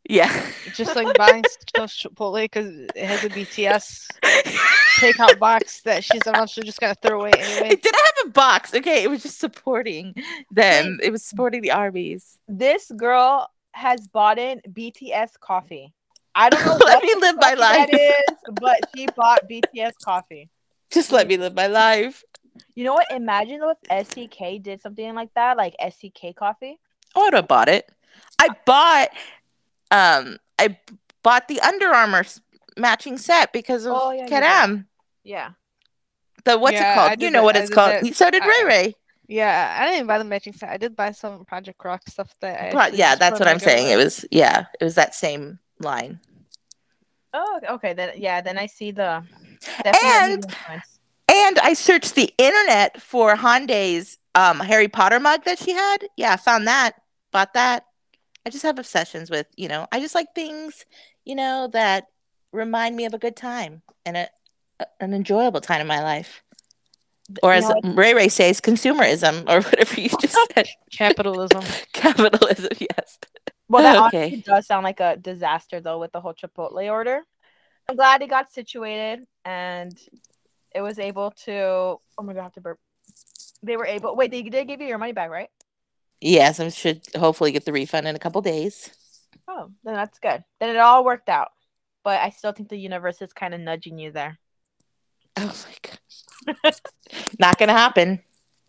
Yeah. 0.08 0.46
Just 0.74 0.96
like 0.96 1.16
buying 1.18 1.44
stuff 1.68 1.92
Chipotle 1.92 2.42
because 2.42 2.68
it 2.68 2.96
has 3.04 3.24
a 3.24 3.28
BTS 3.28 4.06
takeout 4.98 5.38
box 5.38 5.80
that 5.82 6.04
she's 6.04 6.26
eventually 6.26 6.66
just 6.66 6.80
gonna 6.80 6.94
throw 7.00 7.20
away 7.20 7.30
anyway. 7.38 7.68
It 7.70 7.82
didn't 7.82 7.94
have 8.16 8.26
a 8.26 8.30
box. 8.30 8.74
Okay, 8.74 9.02
it 9.02 9.10
was 9.10 9.22
just 9.22 9.38
supporting 9.38 10.14
them. 10.50 10.98
It 11.02 11.10
was 11.12 11.22
supporting 11.24 11.62
the 11.62 11.70
armies. 11.72 12.38
This 12.48 12.90
girl 12.96 13.48
has 13.72 14.06
bought 14.08 14.38
in 14.38 14.60
BTS 14.70 15.38
coffee. 15.40 15.92
I 16.34 16.50
don't 16.50 16.64
know 16.64 16.72
Let 16.84 17.02
what 17.02 17.04
me 17.04 17.14
live 17.20 17.36
my 17.40 17.54
life. 17.54 17.90
is, 17.92 18.36
but 18.60 18.78
she 18.94 19.06
bought 19.16 19.48
BTS 19.50 19.92
coffee. 20.04 20.48
Just 20.90 21.12
let 21.12 21.26
me 21.28 21.36
live 21.36 21.54
my 21.54 21.66
life. 21.66 22.24
You 22.74 22.84
know 22.84 22.94
what? 22.94 23.10
Imagine 23.12 23.60
if 23.62 24.06
SCK 24.08 24.62
did 24.62 24.80
something 24.80 25.14
like 25.14 25.32
that, 25.34 25.56
like 25.56 25.74
SCK 25.80 26.34
coffee. 26.36 26.78
Oh, 27.14 27.22
I 27.22 27.24
would 27.24 27.34
have 27.34 27.48
bought 27.48 27.68
it. 27.68 27.88
I 28.38 28.48
bought 28.66 29.08
um 29.90 30.38
I 30.58 30.68
b- 30.68 30.76
bought 31.22 31.48
the 31.48 31.60
Under 31.60 31.88
Armour 31.88 32.20
s- 32.20 32.40
matching 32.78 33.18
set 33.18 33.52
because 33.52 33.84
of 33.84 33.92
Oh, 33.96 34.10
yeah, 34.12 34.22
you 34.22 34.28
did. 34.28 34.42
Kadam. 34.42 34.86
Yeah. 35.24 35.50
The 36.44 36.58
what's 36.58 36.74
Yeah, 36.74 36.90
it 36.90 36.92
I 36.92 37.08
called? 37.08 37.22
You 37.22 37.30
know 37.30 37.40
that- 37.40 37.44
what 37.44 37.56
I 37.56 37.60
it's 37.60 37.70
called. 37.70 37.90
that. 38.04 38.14
So 38.14 38.30
did 38.30 38.44
Ray 38.44 38.64
Ray. 38.64 38.94
Yeah, 39.26 39.76
I 39.78 39.92
didn't 39.92 40.06
buy 40.06 40.16
the 40.18 40.24
matching 40.24 40.54
set. 40.54 40.70
I 40.70 40.78
did 40.78 40.96
buy 40.96 41.10
some 41.12 41.44
Project 41.44 41.84
Rock 41.84 42.02
stuff 42.08 42.34
that. 42.40 42.68
I 42.68 42.70
Pro- 42.70 42.96
yeah, 42.96 43.14
that's 43.14 43.38
what 43.38 43.46
I'm 43.48 43.58
saying. 43.58 43.90
It 43.90 43.96
was 43.96 44.24
yeah, 44.30 44.66
it 44.80 44.84
was 44.84 44.94
that 44.94 45.14
same 45.14 45.58
line. 45.80 46.20
Oh, 47.34 47.60
okay. 47.72 47.92
Then 47.92 48.12
yeah, 48.16 48.40
then 48.40 48.56
I 48.58 48.66
see 48.66 48.90
the 48.90 49.22
And- 49.76 49.84
definitely 49.84 50.36
the 50.36 50.48
influence. 50.48 50.98
And 51.30 51.58
I 51.58 51.74
searched 51.74 52.14
the 52.14 52.32
internet 52.38 53.02
for 53.02 53.36
Hande's 53.36 54.16
um 54.34 54.60
Harry 54.60 54.88
Potter 54.88 55.20
mug 55.20 55.44
that 55.44 55.58
she 55.58 55.72
had. 55.72 55.98
Yeah, 56.16 56.36
found 56.36 56.66
that. 56.68 56.94
Bought 57.32 57.52
that. 57.54 57.84
I 58.46 58.50
just 58.50 58.62
have 58.62 58.78
obsessions 58.78 59.28
with, 59.28 59.46
you 59.56 59.68
know, 59.68 59.86
I 59.92 60.00
just 60.00 60.14
like 60.14 60.28
things, 60.34 60.86
you 61.26 61.34
know, 61.34 61.68
that 61.74 62.04
remind 62.52 62.96
me 62.96 63.04
of 63.04 63.14
a 63.14 63.18
good 63.18 63.36
time 63.36 63.82
and 64.06 64.16
a, 64.16 64.28
a- 64.80 64.86
an 65.00 65.14
enjoyable 65.14 65.60
time 65.60 65.80
in 65.80 65.86
my 65.86 66.02
life. 66.02 66.42
Or 67.42 67.52
as 67.52 67.68
know 67.68 67.80
what? 67.82 67.96
Ray 67.96 68.14
Ray 68.14 68.28
says, 68.28 68.60
consumerism 68.60 69.42
or 69.48 69.60
whatever 69.68 70.00
you 70.00 70.08
just 70.20 70.36
said. 70.54 70.66
capitalism. 70.90 71.62
Capitalism, 71.92 72.70
yes. 72.80 73.18
Well, 73.68 73.82
that 73.82 74.06
Okay. 74.14 74.42
does 74.46 74.66
sound 74.66 74.84
like 74.84 75.00
a 75.00 75.16
disaster 75.16 75.80
though 75.80 75.98
with 75.98 76.12
the 76.12 76.20
whole 76.20 76.32
Chipotle 76.34 76.90
order. 76.90 77.20
I'm 77.88 77.96
glad 77.96 78.22
it 78.22 78.30
got 78.30 78.50
situated 78.50 79.26
and 79.44 79.98
it 80.74 80.80
was 80.80 80.98
able 80.98 81.32
to. 81.44 81.52
Oh 81.54 82.22
my 82.22 82.32
god, 82.32 82.40
I 82.40 82.42
have 82.44 82.52
to 82.54 82.60
burp. 82.60 82.78
They 83.62 83.76
were 83.76 83.86
able. 83.86 84.14
Wait, 84.16 84.30
they 84.30 84.42
did 84.42 84.66
give 84.68 84.80
you 84.80 84.86
your 84.86 84.98
money 84.98 85.12
back, 85.12 85.30
right? 85.30 85.48
Yes, 86.20 86.60
I 86.60 86.68
should 86.68 87.02
hopefully 87.16 87.52
get 87.52 87.64
the 87.64 87.72
refund 87.72 88.08
in 88.08 88.16
a 88.16 88.18
couple 88.18 88.40
days. 88.42 88.90
Oh, 89.46 89.70
then 89.84 89.94
that's 89.94 90.18
good. 90.18 90.44
Then 90.60 90.70
it 90.70 90.78
all 90.78 91.04
worked 91.04 91.28
out. 91.28 91.48
But 92.08 92.22
I 92.22 92.30
still 92.30 92.52
think 92.52 92.70
the 92.70 92.78
universe 92.78 93.20
is 93.20 93.34
kind 93.34 93.52
of 93.52 93.60
nudging 93.60 93.98
you 93.98 94.10
there. 94.10 94.38
Oh 95.36 95.54
my 95.66 96.54
god. 96.62 96.74
Not 97.38 97.58
gonna 97.58 97.74
happen. 97.74 98.22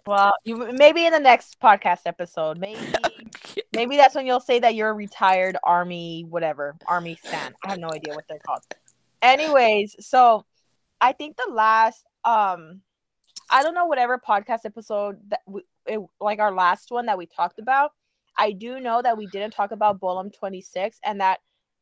Well, 0.06 0.34
you 0.44 0.58
maybe 0.74 1.06
in 1.06 1.14
the 1.14 1.22
next 1.22 1.58
podcast 1.62 2.02
episode, 2.06 2.58
maybe 2.58 2.82
maybe 3.74 3.96
that's 3.96 4.14
when 4.14 4.26
you'll 4.28 4.42
say 4.42 4.60
that 4.60 4.76
you're 4.76 4.90
a 4.90 4.94
retired 4.94 5.56
army, 5.64 6.26
whatever 6.28 6.76
army 6.86 7.16
fan. 7.16 7.54
I 7.64 7.70
have 7.70 7.80
no 7.80 7.88
idea 7.94 8.14
what 8.14 8.26
they're 8.28 8.40
called. 8.40 8.60
Anyways, 9.22 9.96
so 10.06 10.46
I 11.00 11.14
think 11.14 11.38
the 11.38 11.50
last 11.50 12.04
um, 12.26 12.82
I 13.50 13.64
don't 13.64 13.74
know 13.74 13.86
whatever 13.86 14.18
podcast 14.20 14.66
episode 14.66 15.16
that 15.30 15.40
we, 15.48 15.62
it, 15.86 16.02
like 16.20 16.40
our 16.40 16.52
last 16.52 16.92
one 16.92 17.06
that 17.06 17.18
we 17.18 17.26
talked 17.26 17.60
about. 17.60 17.92
I 18.38 18.52
do 18.52 18.82
know 18.82 19.02
that 19.02 19.18
we 19.18 19.28
didn't 19.28 19.52
talk 19.54 19.72
about 19.72 20.02
Bolum 20.02 20.34
26, 20.38 21.00
and 21.06 21.22
that 21.22 21.40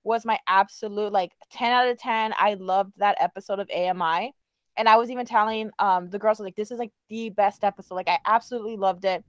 was 0.08 0.26
my 0.26 0.40
absolute 0.48 1.12
like 1.12 1.34
10 1.52 1.72
out 1.72 1.88
of 1.90 2.00
10. 2.00 2.34
I 2.40 2.56
loved 2.56 2.94
that 2.98 3.18
episode 3.20 3.60
of 3.60 3.70
AMI. 3.70 4.34
And 4.78 4.88
I 4.88 4.96
was 4.96 5.12
even 5.12 5.26
telling 5.26 5.70
um 5.80 6.10
the 6.10 6.20
girls 6.20 6.40
like 6.40 6.56
this 6.56 6.72
is 6.72 6.80
like 6.80 6.94
the 7.10 7.30
best 7.30 7.64
episode. 7.64 7.96
Like 7.96 8.08
I 8.08 8.20
absolutely 8.26 8.78
loved 8.78 9.06
it. 9.06 9.24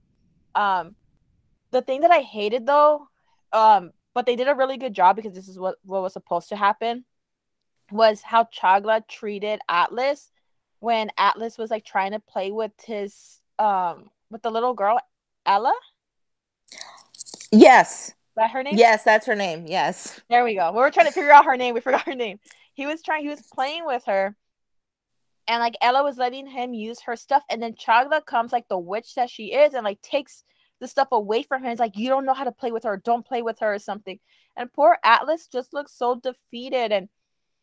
Um 0.55 0.95
the 1.71 1.81
thing 1.81 2.01
that 2.01 2.11
I 2.11 2.21
hated 2.21 2.65
though, 2.65 3.07
um, 3.53 3.91
but 4.13 4.25
they 4.25 4.35
did 4.35 4.47
a 4.47 4.55
really 4.55 4.77
good 4.77 4.93
job 4.93 5.15
because 5.15 5.33
this 5.33 5.47
is 5.47 5.59
what, 5.59 5.75
what 5.83 6.01
was 6.01 6.13
supposed 6.13 6.49
to 6.49 6.55
happen, 6.55 7.05
was 7.91 8.21
how 8.21 8.45
Chagla 8.45 9.07
treated 9.07 9.59
Atlas 9.69 10.31
when 10.79 11.11
Atlas 11.17 11.57
was 11.57 11.69
like 11.69 11.85
trying 11.85 12.11
to 12.11 12.19
play 12.19 12.51
with 12.51 12.71
his 12.85 13.41
um 13.59 14.09
with 14.31 14.41
the 14.41 14.51
little 14.51 14.73
girl, 14.73 14.99
Ella. 15.45 15.73
Yes. 17.51 18.13
That 18.39 18.51
her 18.51 18.63
name? 18.63 18.75
Yes, 18.77 19.03
that's 19.03 19.25
her 19.25 19.35
name. 19.35 19.65
Yes. 19.67 20.21
There 20.29 20.45
we 20.45 20.55
go. 20.55 20.71
We 20.71 20.77
were 20.77 20.91
trying 20.91 21.07
to 21.07 21.11
figure 21.11 21.31
out 21.31 21.43
her 21.43 21.57
name. 21.57 21.73
We 21.73 21.81
forgot 21.81 22.05
her 22.05 22.15
name. 22.15 22.39
He 22.73 22.85
was 22.85 23.01
trying, 23.01 23.23
he 23.23 23.29
was 23.29 23.41
playing 23.53 23.85
with 23.85 24.05
her. 24.05 24.33
And 25.45 25.59
like 25.59 25.75
Ella 25.81 26.03
was 26.03 26.17
letting 26.17 26.47
him 26.47 26.73
use 26.73 27.01
her 27.01 27.17
stuff. 27.17 27.43
And 27.49 27.61
then 27.61 27.73
Chagla 27.73 28.25
comes 28.25 28.53
like 28.53 28.69
the 28.69 28.77
witch 28.77 29.15
that 29.15 29.29
she 29.29 29.47
is 29.47 29.73
and 29.73 29.83
like 29.83 30.01
takes 30.01 30.45
the 30.79 30.87
stuff 30.87 31.09
away 31.11 31.43
from 31.43 31.65
him. 31.65 31.71
It's 31.71 31.81
like, 31.81 31.97
you 31.97 32.07
don't 32.07 32.25
know 32.25 32.33
how 32.33 32.45
to 32.45 32.53
play 32.53 32.71
with 32.71 32.85
her. 32.85 32.95
Don't 32.95 33.27
play 33.27 33.41
with 33.41 33.59
her 33.59 33.73
or 33.73 33.79
something. 33.79 34.17
And 34.55 34.71
poor 34.71 34.97
Atlas 35.03 35.47
just 35.47 35.73
looks 35.73 35.91
so 35.91 36.15
defeated. 36.15 36.93
And 36.93 37.09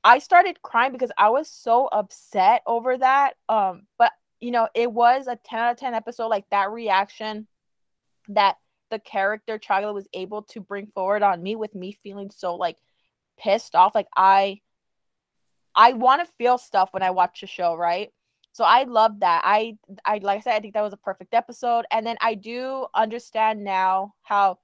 I 0.04 0.18
started 0.18 0.60
crying 0.60 0.92
because 0.92 1.12
I 1.16 1.30
was 1.30 1.48
so 1.48 1.86
upset 1.86 2.60
over 2.66 2.98
that. 2.98 3.36
Um, 3.48 3.86
but 3.96 4.12
you 4.40 4.50
know, 4.50 4.68
it 4.74 4.92
was 4.92 5.26
a 5.26 5.36
10 5.36 5.58
out 5.58 5.70
of 5.70 5.78
10 5.78 5.94
episode. 5.94 6.28
Like 6.28 6.44
that 6.50 6.70
reaction 6.70 7.46
that 8.28 8.56
the 8.90 8.98
character 8.98 9.58
Chagla 9.58 9.92
was 9.94 10.08
able 10.12 10.42
to 10.42 10.60
bring 10.60 10.86
forward 10.86 11.22
on 11.22 11.42
me 11.42 11.56
with 11.56 11.74
me 11.74 11.92
feeling 12.02 12.30
so 12.30 12.54
like 12.54 12.76
pissed 13.38 13.74
off. 13.74 13.94
Like 13.94 14.08
I 14.16 14.60
I 15.74 15.92
want 15.92 16.22
to 16.26 16.32
feel 16.38 16.58
stuff 16.58 16.90
when 16.92 17.02
I 17.02 17.10
watch 17.10 17.42
a 17.42 17.46
show, 17.46 17.74
right? 17.74 18.10
So 18.52 18.64
I 18.64 18.84
love 18.84 19.20
that. 19.20 19.42
I 19.44 19.76
I 20.04 20.18
like 20.18 20.38
I 20.38 20.40
said, 20.40 20.54
I 20.54 20.60
think 20.60 20.74
that 20.74 20.82
was 20.82 20.92
a 20.92 20.98
perfect 20.98 21.34
episode. 21.34 21.84
And 21.90 22.06
then 22.06 22.16
I 22.20 22.34
do 22.34 22.86
understand 22.94 23.62
now 23.64 24.14
how 24.22 24.58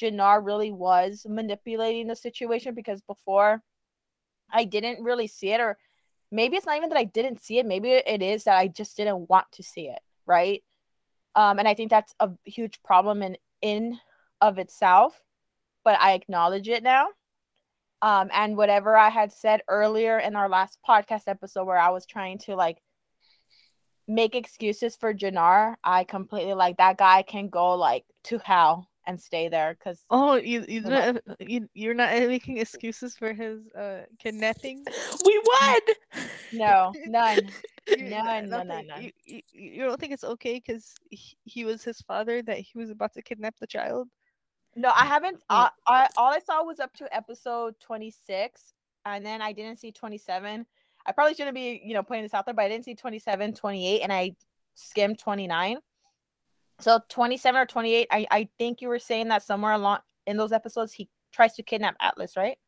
Jennar 0.00 0.44
really 0.44 0.72
was 0.72 1.26
manipulating 1.28 2.08
the 2.08 2.16
situation 2.16 2.74
because 2.74 3.00
before 3.02 3.62
I 4.50 4.64
didn't 4.64 5.02
really 5.02 5.26
see 5.26 5.50
it, 5.50 5.60
or 5.60 5.78
maybe 6.30 6.56
it's 6.56 6.66
not 6.66 6.76
even 6.76 6.88
that 6.90 6.98
I 6.98 7.04
didn't 7.04 7.42
see 7.42 7.58
it. 7.58 7.66
Maybe 7.66 7.90
it 7.90 8.22
is 8.22 8.44
that 8.44 8.56
I 8.56 8.68
just 8.68 8.96
didn't 8.96 9.28
want 9.28 9.46
to 9.52 9.62
see 9.62 9.88
it, 9.88 10.00
right? 10.26 10.62
Um, 11.34 11.58
and 11.58 11.68
I 11.68 11.74
think 11.74 11.90
that's 11.90 12.14
a 12.18 12.30
huge 12.44 12.82
problem 12.82 13.22
in 13.22 13.36
in 13.62 13.98
of 14.40 14.58
itself, 14.58 15.22
but 15.84 15.98
I 16.00 16.12
acknowledge 16.12 16.68
it 16.68 16.82
now. 16.82 17.08
Um, 18.02 18.28
and 18.32 18.56
whatever 18.56 18.96
I 18.96 19.08
had 19.08 19.32
said 19.32 19.62
earlier 19.68 20.18
in 20.18 20.36
our 20.36 20.48
last 20.48 20.78
podcast 20.86 21.22
episode 21.26 21.64
where 21.64 21.78
I 21.78 21.90
was 21.90 22.06
trying 22.06 22.38
to 22.40 22.54
like 22.54 22.78
make 24.06 24.34
excuses 24.34 24.96
for 24.96 25.14
Jennar, 25.14 25.76
I 25.82 26.04
completely 26.04 26.54
like 26.54 26.76
that 26.76 26.98
guy 26.98 27.22
can 27.22 27.48
go 27.48 27.74
like 27.74 28.04
to 28.24 28.38
hell 28.38 28.88
and 29.06 29.20
stay 29.20 29.48
there 29.48 29.74
because 29.78 30.04
oh 30.10 30.34
you 30.34 30.64
you're, 30.68 30.82
not, 30.82 31.16
you 31.40 31.68
you're 31.74 31.94
not 31.94 32.10
making 32.12 32.58
excuses 32.58 33.16
for 33.16 33.32
his 33.32 33.68
uh 33.72 34.02
kidnapping. 34.18 34.84
We 35.24 35.42
won. 35.44 35.80
No, 36.52 36.92
none. 37.06 37.50
None, 37.98 38.48
none, 38.48 38.68
none, 38.68 38.84
You, 39.00 39.12
you, 39.24 39.42
you 39.52 39.84
don't 39.84 39.98
think 40.00 40.12
it's 40.12 40.24
okay 40.24 40.62
because 40.64 40.94
he, 41.10 41.36
he 41.44 41.64
was 41.64 41.82
his 41.82 42.00
father 42.00 42.42
that 42.42 42.58
he 42.58 42.78
was 42.78 42.90
about 42.90 43.12
to 43.14 43.22
kidnap 43.22 43.56
the 43.58 43.66
child? 43.66 44.08
No, 44.74 44.90
I 44.94 45.06
haven't. 45.06 45.36
Hmm. 45.50 45.56
I, 45.56 45.70
I 45.86 46.08
all 46.16 46.32
I 46.32 46.40
saw 46.40 46.62
was 46.64 46.80
up 46.80 46.92
to 46.94 47.14
episode 47.14 47.74
twenty 47.80 48.10
six, 48.10 48.74
and 49.04 49.24
then 49.24 49.40
I 49.40 49.52
didn't 49.52 49.78
see 49.78 49.92
twenty 49.92 50.18
seven. 50.18 50.66
I 51.06 51.12
probably 51.12 51.34
shouldn't 51.34 51.54
be, 51.54 51.80
you 51.84 51.94
know, 51.94 52.02
putting 52.02 52.24
this 52.24 52.34
out 52.34 52.46
there, 52.46 52.54
but 52.54 52.64
I 52.64 52.68
didn't 52.68 52.84
see 52.84 52.94
27, 52.94 53.54
28, 53.54 54.00
and 54.00 54.12
I 54.12 54.34
skimmed 54.74 55.18
29. 55.18 55.78
So 56.80 57.00
27 57.08 57.60
or 57.60 57.66
28, 57.66 58.08
I, 58.10 58.26
I 58.30 58.48
think 58.58 58.82
you 58.82 58.88
were 58.88 58.98
saying 58.98 59.28
that 59.28 59.42
somewhere 59.42 59.72
along 59.72 60.00
in 60.26 60.36
those 60.36 60.52
episodes 60.52 60.92
he 60.92 61.08
tries 61.32 61.54
to 61.54 61.62
kidnap 61.62 61.96
Atlas, 62.00 62.36
right? 62.36 62.58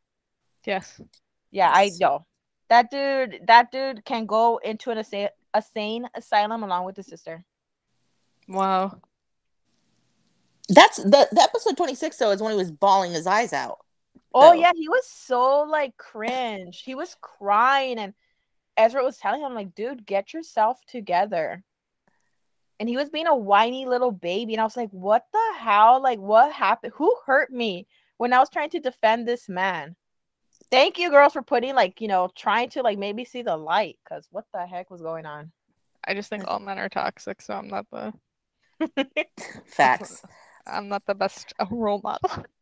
Yes. 0.64 1.00
Yeah, 1.50 1.70
I 1.72 1.90
know. 2.00 2.26
That 2.68 2.90
dude, 2.90 3.40
that 3.46 3.72
dude 3.72 4.04
can 4.04 4.26
go 4.26 4.58
into 4.58 4.90
an 4.90 4.98
asa- 4.98 5.30
a 5.54 5.62
sane 5.62 6.08
asylum 6.14 6.62
along 6.62 6.84
with 6.84 6.96
his 6.96 7.06
sister. 7.06 7.44
Wow. 8.46 9.00
That's 10.68 10.98
the, 10.98 11.28
the 11.32 11.42
episode 11.42 11.76
26 11.76 12.16
though 12.16 12.30
is 12.30 12.42
when 12.42 12.52
he 12.52 12.58
was 12.58 12.70
bawling 12.70 13.12
his 13.12 13.26
eyes 13.26 13.52
out. 13.52 13.78
Oh 14.34 14.52
yeah, 14.52 14.72
he 14.76 14.88
was 14.88 15.06
so 15.06 15.62
like 15.62 15.96
cringe. 15.96 16.82
He 16.84 16.94
was 16.94 17.16
crying 17.20 17.98
and 17.98 18.12
Ezra 18.76 19.02
was 19.02 19.16
telling 19.16 19.40
him 19.40 19.54
like, 19.54 19.74
"Dude, 19.74 20.06
get 20.06 20.34
yourself 20.34 20.80
together." 20.86 21.64
And 22.78 22.88
he 22.88 22.96
was 22.96 23.08
being 23.08 23.26
a 23.26 23.34
whiny 23.34 23.86
little 23.86 24.12
baby 24.12 24.54
and 24.54 24.60
I 24.60 24.64
was 24.64 24.76
like, 24.76 24.90
"What 24.90 25.24
the 25.32 25.54
hell? 25.58 26.02
Like 26.02 26.20
what 26.20 26.52
happened? 26.52 26.92
Who 26.96 27.16
hurt 27.24 27.50
me 27.50 27.86
when 28.18 28.32
I 28.34 28.38
was 28.38 28.50
trying 28.50 28.70
to 28.70 28.80
defend 28.80 29.26
this 29.26 29.48
man?" 29.48 29.96
Thank 30.70 30.98
you 30.98 31.10
girls 31.10 31.32
for 31.32 31.42
putting 31.42 31.74
like, 31.74 32.00
you 32.00 32.08
know, 32.08 32.28
trying 32.34 32.70
to 32.70 32.82
like 32.82 32.98
maybe 32.98 33.24
see 33.24 33.42
the 33.42 33.56
light 33.56 33.98
cuz 34.08 34.28
what 34.30 34.44
the 34.52 34.66
heck 34.66 34.90
was 34.90 35.00
going 35.00 35.26
on? 35.26 35.52
I 36.04 36.14
just 36.14 36.30
think 36.30 36.44
all 36.46 36.58
men 36.58 36.78
are 36.78 36.88
toxic, 36.88 37.40
so 37.42 37.54
I'm 37.54 37.68
not 37.68 37.86
the 37.90 38.12
Facts. 39.66 40.22
I'm 40.66 40.88
not 40.88 41.06
the 41.06 41.14
best 41.14 41.52
uh, 41.58 41.66
role 41.70 42.00
model. 42.02 42.44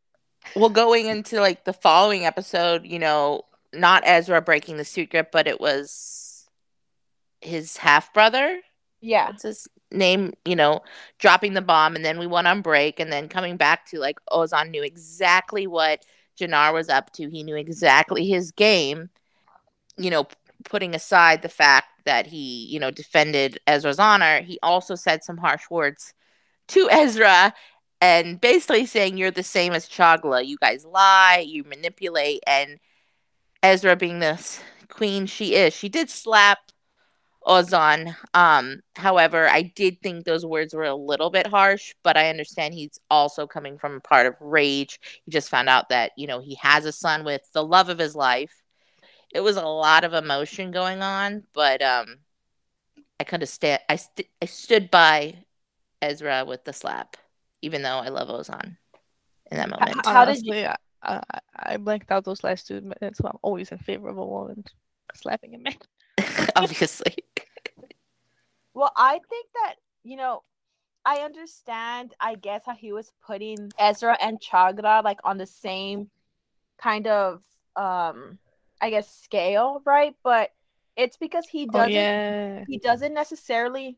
Well, 0.54 0.70
going 0.70 1.06
into 1.06 1.40
like 1.40 1.64
the 1.64 1.72
following 1.72 2.25
episode, 2.25 2.86
you 2.86 3.00
know, 3.00 3.42
not 3.72 4.04
Ezra 4.06 4.40
breaking 4.40 4.76
the 4.76 4.84
suit 4.84 5.10
grip, 5.10 5.32
but 5.32 5.48
it 5.48 5.60
was 5.60 6.46
his 7.40 7.78
half 7.78 8.14
brother. 8.14 8.60
Yeah. 9.00 9.30
What's 9.30 9.42
his 9.42 9.66
name? 9.90 10.34
You 10.44 10.54
know, 10.54 10.82
dropping 11.18 11.54
the 11.54 11.62
bomb, 11.62 11.96
and 11.96 12.04
then 12.04 12.20
we 12.20 12.28
went 12.28 12.46
on 12.46 12.62
break, 12.62 13.00
and 13.00 13.10
then 13.10 13.28
coming 13.28 13.56
back 13.56 13.86
to 13.90 13.98
like 13.98 14.18
Ozan 14.30 14.70
knew 14.70 14.84
exactly 14.84 15.66
what 15.66 16.04
Jennar 16.38 16.72
was 16.72 16.88
up 16.88 17.12
to. 17.14 17.28
He 17.28 17.42
knew 17.42 17.56
exactly 17.56 18.26
his 18.26 18.52
game. 18.52 19.10
You 19.96 20.10
know, 20.10 20.26
putting 20.64 20.94
aside 20.94 21.42
the 21.42 21.48
fact 21.48 21.88
that 22.04 22.26
he, 22.26 22.66
you 22.66 22.78
know, 22.78 22.90
defended 22.90 23.58
Ezra's 23.66 23.98
honor, 23.98 24.42
he 24.42 24.58
also 24.62 24.94
said 24.94 25.24
some 25.24 25.38
harsh 25.38 25.70
words 25.70 26.12
to 26.68 26.88
Ezra 26.92 27.54
and 28.00 28.40
basically 28.40 28.86
saying 28.86 29.16
you're 29.16 29.30
the 29.30 29.42
same 29.42 29.72
as 29.72 29.88
Chagla. 29.88 30.46
You 30.46 30.56
guys 30.58 30.84
lie, 30.84 31.44
you 31.46 31.64
manipulate, 31.64 32.42
and 32.46 32.78
Ezra 33.62 33.96
being 33.96 34.18
the 34.18 34.40
queen 34.88 35.26
she 35.26 35.54
is, 35.54 35.74
she 35.74 35.88
did 35.88 36.10
slap 36.10 36.58
Ozan. 37.46 38.16
Um, 38.34 38.80
however, 38.96 39.48
I 39.48 39.62
did 39.62 40.00
think 40.02 40.24
those 40.24 40.44
words 40.44 40.74
were 40.74 40.84
a 40.84 40.94
little 40.94 41.30
bit 41.30 41.46
harsh, 41.46 41.94
but 42.02 42.16
I 42.16 42.28
understand 42.28 42.74
he's 42.74 42.98
also 43.10 43.46
coming 43.46 43.78
from 43.78 43.94
a 43.94 44.00
part 44.00 44.26
of 44.26 44.34
rage. 44.40 44.98
He 45.24 45.30
just 45.30 45.48
found 45.48 45.68
out 45.68 45.88
that, 45.90 46.12
you 46.16 46.26
know, 46.26 46.40
he 46.40 46.56
has 46.56 46.84
a 46.84 46.92
son 46.92 47.24
with 47.24 47.42
the 47.52 47.64
love 47.64 47.88
of 47.88 47.98
his 47.98 48.14
life. 48.16 48.52
It 49.32 49.40
was 49.40 49.56
a 49.56 49.64
lot 49.64 50.04
of 50.04 50.12
emotion 50.12 50.70
going 50.70 51.02
on, 51.02 51.44
but 51.52 51.82
um 51.82 52.18
I 53.20 53.24
kind 53.24 53.42
of 53.42 53.48
stand 53.48 53.80
I 53.88 53.96
st- 53.96 54.28
I 54.42 54.46
stood 54.46 54.90
by 54.90 55.44
Ezra 56.02 56.44
with 56.46 56.64
the 56.64 56.72
slap 56.72 57.16
even 57.62 57.82
though 57.82 57.98
I 57.98 58.08
love 58.08 58.28
Ozan 58.28 58.76
in 59.50 59.56
that 59.56 59.70
moment. 59.70 60.04
How 60.06 60.24
did 60.24 60.44
you- 60.44 60.52
Honestly, 60.52 60.66
I, 60.66 60.76
I, 61.02 61.40
I 61.54 61.76
blanked 61.78 62.10
out 62.10 62.24
those 62.24 62.44
last 62.44 62.66
two 62.66 62.80
minutes, 62.80 63.18
so 63.18 63.28
I'm 63.28 63.38
always 63.42 63.70
in 63.72 63.78
favor 63.78 64.08
of 64.08 64.18
a 64.18 64.26
woman 64.26 64.64
slapping 65.14 65.54
a 65.54 65.58
man. 65.58 65.74
Obviously. 66.56 67.14
Well, 68.74 68.92
I 68.96 69.20
think 69.30 69.46
that, 69.54 69.76
you 70.04 70.16
know, 70.16 70.42
I 71.04 71.18
understand, 71.18 72.14
I 72.20 72.34
guess, 72.34 72.62
how 72.66 72.74
he 72.74 72.92
was 72.92 73.12
putting 73.24 73.70
Ezra 73.78 74.18
and 74.20 74.40
Chagla 74.40 75.04
like 75.04 75.20
on 75.24 75.38
the 75.38 75.46
same 75.46 76.10
kind 76.78 77.06
of 77.06 77.42
um 77.76 78.38
I 78.80 78.90
guess 78.90 79.10
scale, 79.10 79.82
right? 79.86 80.14
But 80.22 80.50
it's 80.96 81.16
because 81.16 81.46
he 81.48 81.66
Oh 81.66 81.70
doesn't 81.72 81.92
yeah. 81.92 82.64
he 82.66 82.78
doesn't 82.78 83.14
necessarily 83.14 83.96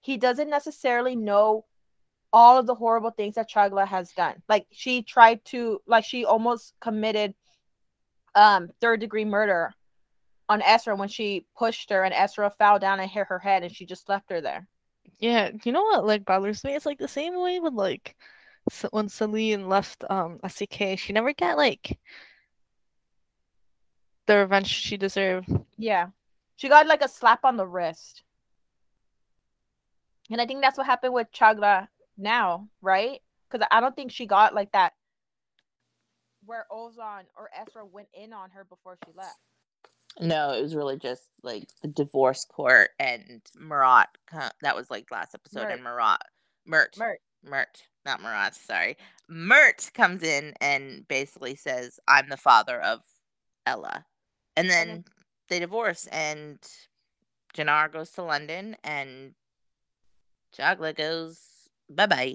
he 0.00 0.16
doesn't 0.16 0.48
necessarily 0.48 1.16
know 1.16 1.64
all 2.32 2.58
of 2.58 2.66
the 2.66 2.74
horrible 2.74 3.10
things 3.10 3.34
that 3.34 3.50
Chagla 3.50 3.86
has 3.86 4.12
done. 4.12 4.42
Like 4.48 4.66
she 4.70 5.02
tried 5.02 5.44
to 5.46 5.80
like 5.86 6.04
she 6.04 6.24
almost 6.24 6.74
committed 6.80 7.34
um 8.34 8.70
third 8.80 9.00
degree 9.00 9.24
murder 9.24 9.74
on 10.48 10.62
Ezra 10.62 10.94
when 10.94 11.08
she 11.08 11.46
pushed 11.56 11.90
her 11.90 12.04
and 12.04 12.14
Ezra 12.14 12.50
fell 12.50 12.78
down 12.78 13.00
and 13.00 13.10
hit 13.10 13.26
her 13.28 13.38
head 13.38 13.62
and 13.62 13.74
she 13.74 13.86
just 13.86 14.08
left 14.08 14.30
her 14.30 14.40
there. 14.40 14.66
Yeah, 15.18 15.50
you 15.64 15.72
know 15.72 15.82
what 15.82 16.06
like 16.06 16.24
bothers 16.24 16.62
me? 16.64 16.74
It's 16.74 16.86
like 16.86 16.98
the 16.98 17.08
same 17.08 17.40
way 17.40 17.60
with 17.60 17.74
like 17.74 18.16
when 18.90 19.08
Celine 19.08 19.68
left 19.68 20.04
um 20.10 20.40
SCK, 20.46 20.98
she 20.98 21.12
never 21.12 21.32
got 21.32 21.56
like 21.56 21.98
the 24.26 24.38
revenge 24.38 24.66
she 24.66 24.96
deserved. 24.96 25.48
Yeah. 25.78 26.08
She 26.56 26.68
got 26.68 26.86
like 26.86 27.02
a 27.02 27.08
slap 27.08 27.44
on 27.44 27.56
the 27.56 27.66
wrist. 27.66 28.22
And 30.30 30.40
I 30.40 30.46
think 30.46 30.60
that's 30.60 30.76
what 30.76 30.86
happened 30.86 31.14
with 31.14 31.30
Chagla 31.30 31.86
now, 32.18 32.68
right? 32.82 33.20
Because 33.48 33.66
I 33.70 33.80
don't 33.80 33.94
think 33.94 34.10
she 34.10 34.26
got 34.26 34.54
like 34.54 34.72
that 34.72 34.92
where 36.44 36.66
Ozan 36.70 37.24
or 37.36 37.50
Ezra 37.60 37.84
went 37.84 38.08
in 38.14 38.32
on 38.32 38.50
her 38.50 38.64
before 38.64 38.96
she 39.04 39.12
left. 39.14 39.40
No, 40.20 40.52
it 40.52 40.62
was 40.62 40.74
really 40.74 40.98
just 40.98 41.22
like 41.42 41.68
the 41.82 41.88
divorce 41.88 42.44
court 42.44 42.90
and 42.98 43.42
Marat. 43.58 44.06
That 44.62 44.76
was 44.76 44.90
like 44.90 45.10
last 45.10 45.34
episode, 45.34 45.70
and 45.70 45.82
Marat, 45.82 46.22
Mert, 46.66 46.96
Mert. 46.98 47.20
Mert, 47.44 47.82
not 48.04 48.20
Murat. 48.22 48.54
Sorry, 48.54 48.96
Mert 49.28 49.90
comes 49.94 50.22
in 50.22 50.54
and 50.60 51.06
basically 51.08 51.54
says, 51.54 52.00
"I'm 52.08 52.28
the 52.28 52.36
father 52.36 52.80
of 52.80 53.00
Ella," 53.66 54.04
and 54.56 54.70
then 54.70 54.88
then- 54.88 55.04
they 55.48 55.58
divorce, 55.60 56.06
and 56.06 56.58
Jannar 57.54 57.92
goes 57.92 58.10
to 58.12 58.22
London, 58.22 58.76
and 58.82 59.34
Chagla 60.56 60.96
goes 60.96 61.40
bye 61.90 62.06
bye. 62.06 62.34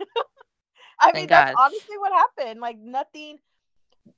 I 1.00 1.06
mean, 1.06 1.14
Thank 1.14 1.28
that's 1.30 1.54
God. 1.54 1.64
honestly 1.64 1.98
what 1.98 2.12
happened. 2.12 2.60
Like 2.60 2.78
nothing. 2.78 3.38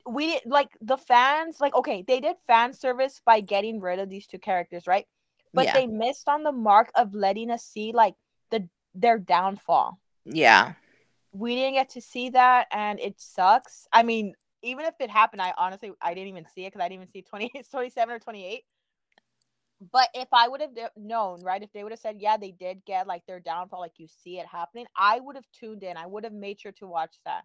We 0.06 0.32
did 0.32 0.42
like 0.46 0.70
the 0.80 0.96
fans. 0.96 1.60
Like 1.60 1.74
okay, 1.74 2.04
they 2.06 2.20
did 2.20 2.36
fan 2.46 2.72
service 2.74 3.20
by 3.24 3.40
getting 3.40 3.80
rid 3.80 3.98
of 3.98 4.08
these 4.08 4.26
two 4.26 4.38
characters, 4.38 4.86
right? 4.86 5.06
But 5.54 5.66
yeah, 5.66 5.72
they 5.72 5.86
missed 5.86 6.28
on 6.28 6.42
the 6.44 6.52
mark 6.52 6.90
of 6.94 7.14
letting 7.14 7.50
us 7.50 7.64
see 7.64 7.92
like 7.92 8.14
the 8.50 8.68
their 8.94 9.18
downfall. 9.18 9.98
yeah, 10.24 10.74
We 11.32 11.54
didn't 11.54 11.74
get 11.74 11.90
to 11.90 12.00
see 12.00 12.30
that, 12.30 12.66
and 12.72 12.98
it 12.98 13.20
sucks. 13.20 13.86
I 13.92 14.02
mean, 14.02 14.34
even 14.62 14.84
if 14.86 14.94
it 15.00 15.10
happened, 15.10 15.42
I 15.42 15.54
honestly 15.56 15.92
I 16.02 16.14
didn't 16.14 16.28
even 16.28 16.46
see 16.46 16.64
it 16.64 16.72
because 16.72 16.84
I 16.84 16.88
didn't 16.88 17.02
even 17.02 17.12
see 17.12 17.22
20, 17.22 17.50
27 17.70 18.14
or 18.14 18.18
twenty 18.18 18.44
eight. 18.46 18.64
But 19.92 20.10
if 20.14 20.28
I 20.32 20.46
would 20.48 20.60
have 20.60 20.72
known, 20.96 21.42
right, 21.42 21.62
if 21.62 21.72
they 21.72 21.82
would 21.82 21.92
have 21.92 21.98
said, 22.00 22.16
yeah, 22.20 22.36
they 22.36 22.50
did 22.50 22.84
get 22.84 23.06
like 23.06 23.24
their 23.26 23.40
downfall, 23.40 23.80
like 23.80 23.98
you 23.98 24.08
see 24.08 24.38
it 24.38 24.46
happening, 24.46 24.86
I 24.94 25.20
would 25.20 25.36
have 25.36 25.46
tuned 25.52 25.82
in. 25.82 25.96
I 25.96 26.06
would 26.06 26.24
have 26.24 26.34
made 26.34 26.60
sure 26.60 26.72
to 26.72 26.86
watch 26.86 27.16
that. 27.24 27.44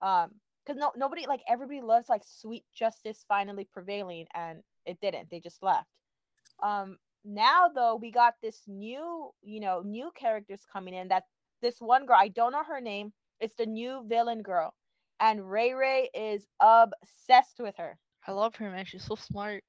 Um, 0.00 0.32
because 0.66 0.78
no 0.78 0.92
nobody 0.96 1.26
like 1.26 1.40
everybody 1.48 1.80
loves 1.80 2.08
like 2.08 2.22
sweet 2.24 2.64
justice 2.74 3.24
finally 3.28 3.68
prevailing, 3.72 4.26
and 4.34 4.62
it 4.84 4.98
didn't. 5.00 5.30
They 5.30 5.40
just 5.40 5.62
left. 5.62 5.88
Um, 6.62 6.98
now 7.24 7.68
though, 7.74 7.96
we 7.96 8.10
got 8.10 8.34
this 8.42 8.62
new, 8.66 9.30
you 9.42 9.60
know, 9.60 9.82
new 9.84 10.10
characters 10.14 10.60
coming 10.72 10.94
in. 10.94 11.08
That 11.08 11.24
this 11.62 11.76
one 11.80 12.06
girl, 12.06 12.16
I 12.18 12.28
don't 12.28 12.52
know 12.52 12.64
her 12.64 12.80
name. 12.80 13.12
It's 13.40 13.54
the 13.54 13.66
new 13.66 14.04
villain 14.08 14.42
girl, 14.42 14.74
and 15.20 15.50
Ray 15.50 15.72
Ray 15.74 16.08
is 16.14 16.46
obsessed 16.60 17.58
with 17.60 17.76
her. 17.76 17.98
I 18.26 18.32
love 18.32 18.56
her, 18.56 18.70
man. 18.70 18.84
She's 18.86 19.04
so 19.04 19.14
smart. 19.14 19.62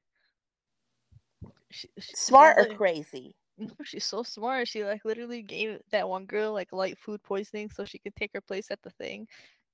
She, 1.69 1.87
she- 1.99 2.01
she's 2.01 2.19
smart 2.19 2.57
or 2.57 2.75
crazy? 2.75 3.35
No, 3.57 3.69
She's 3.83 4.05
so 4.05 4.23
smart. 4.23 4.67
She 4.67 4.83
like 4.83 5.03
literally 5.03 5.41
gave 5.41 5.79
that 5.91 6.07
one 6.07 6.25
girl 6.25 6.53
like 6.53 6.71
light 6.71 6.97
food 6.99 7.21
poisoning 7.23 7.69
so 7.69 7.85
she 7.85 7.99
could 7.99 8.15
take 8.15 8.31
her 8.33 8.41
place 8.41 8.71
at 8.71 8.81
the 8.83 8.91
thing. 8.91 9.27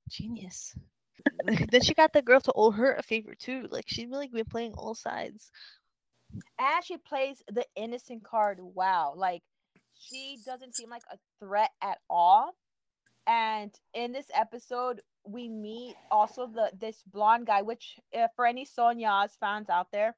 Genius. 0.10 0.76
then 1.72 1.82
she 1.82 1.94
got 1.94 2.14
the 2.14 2.22
girl 2.22 2.42
to 2.42 2.54
owe 2.56 2.72
her 2.72 2.94
a 2.94 3.04
favor 3.04 3.36
too. 3.36 3.68
Like 3.70 3.86
she's 3.88 4.10
really 4.10 4.28
been 4.28 4.46
playing 4.46 4.74
all 4.74 4.96
sides. 4.96 5.52
As 6.60 6.86
she 6.86 6.98
plays 6.98 7.42
the 7.48 7.66
innocent 7.76 8.24
card 8.24 8.58
wow 8.60 9.14
like 9.16 9.44
she 10.00 10.38
doesn't 10.46 10.76
seem 10.76 10.90
like 10.90 11.04
a 11.12 11.18
threat 11.40 11.70
at 11.82 12.00
all 12.10 12.56
and 13.28 13.72
in 13.94 14.12
this 14.12 14.28
episode 14.34 15.02
we 15.26 15.48
meet 15.48 15.96
also 16.12 16.48
the 16.48 16.72
this 16.80 17.04
blonde 17.12 17.46
guy 17.46 17.62
which 17.62 18.00
uh, 18.18 18.28
for 18.36 18.46
any 18.46 18.66
sonyas 18.66 19.38
fans 19.40 19.70
out 19.70 19.88
there 19.92 20.16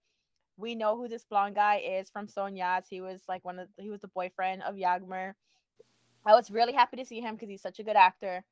we 0.57 0.73
know 0.73 0.95
who 0.95 1.07
this 1.07 1.25
blonde 1.25 1.55
guy 1.55 1.77
is 1.77 2.09
from 2.09 2.27
sonyas 2.27 2.83
he 2.89 3.01
was 3.01 3.21
like 3.27 3.45
one 3.45 3.59
of 3.59 3.67
he 3.77 3.89
was 3.89 4.01
the 4.01 4.07
boyfriend 4.07 4.63
of 4.63 4.75
yagmer 4.75 5.33
i 6.25 6.33
was 6.33 6.49
really 6.49 6.73
happy 6.73 6.97
to 6.97 7.05
see 7.05 7.21
him 7.21 7.35
because 7.35 7.49
he's 7.49 7.61
such 7.61 7.79
a 7.79 7.83
good 7.83 7.95
actor 7.95 8.43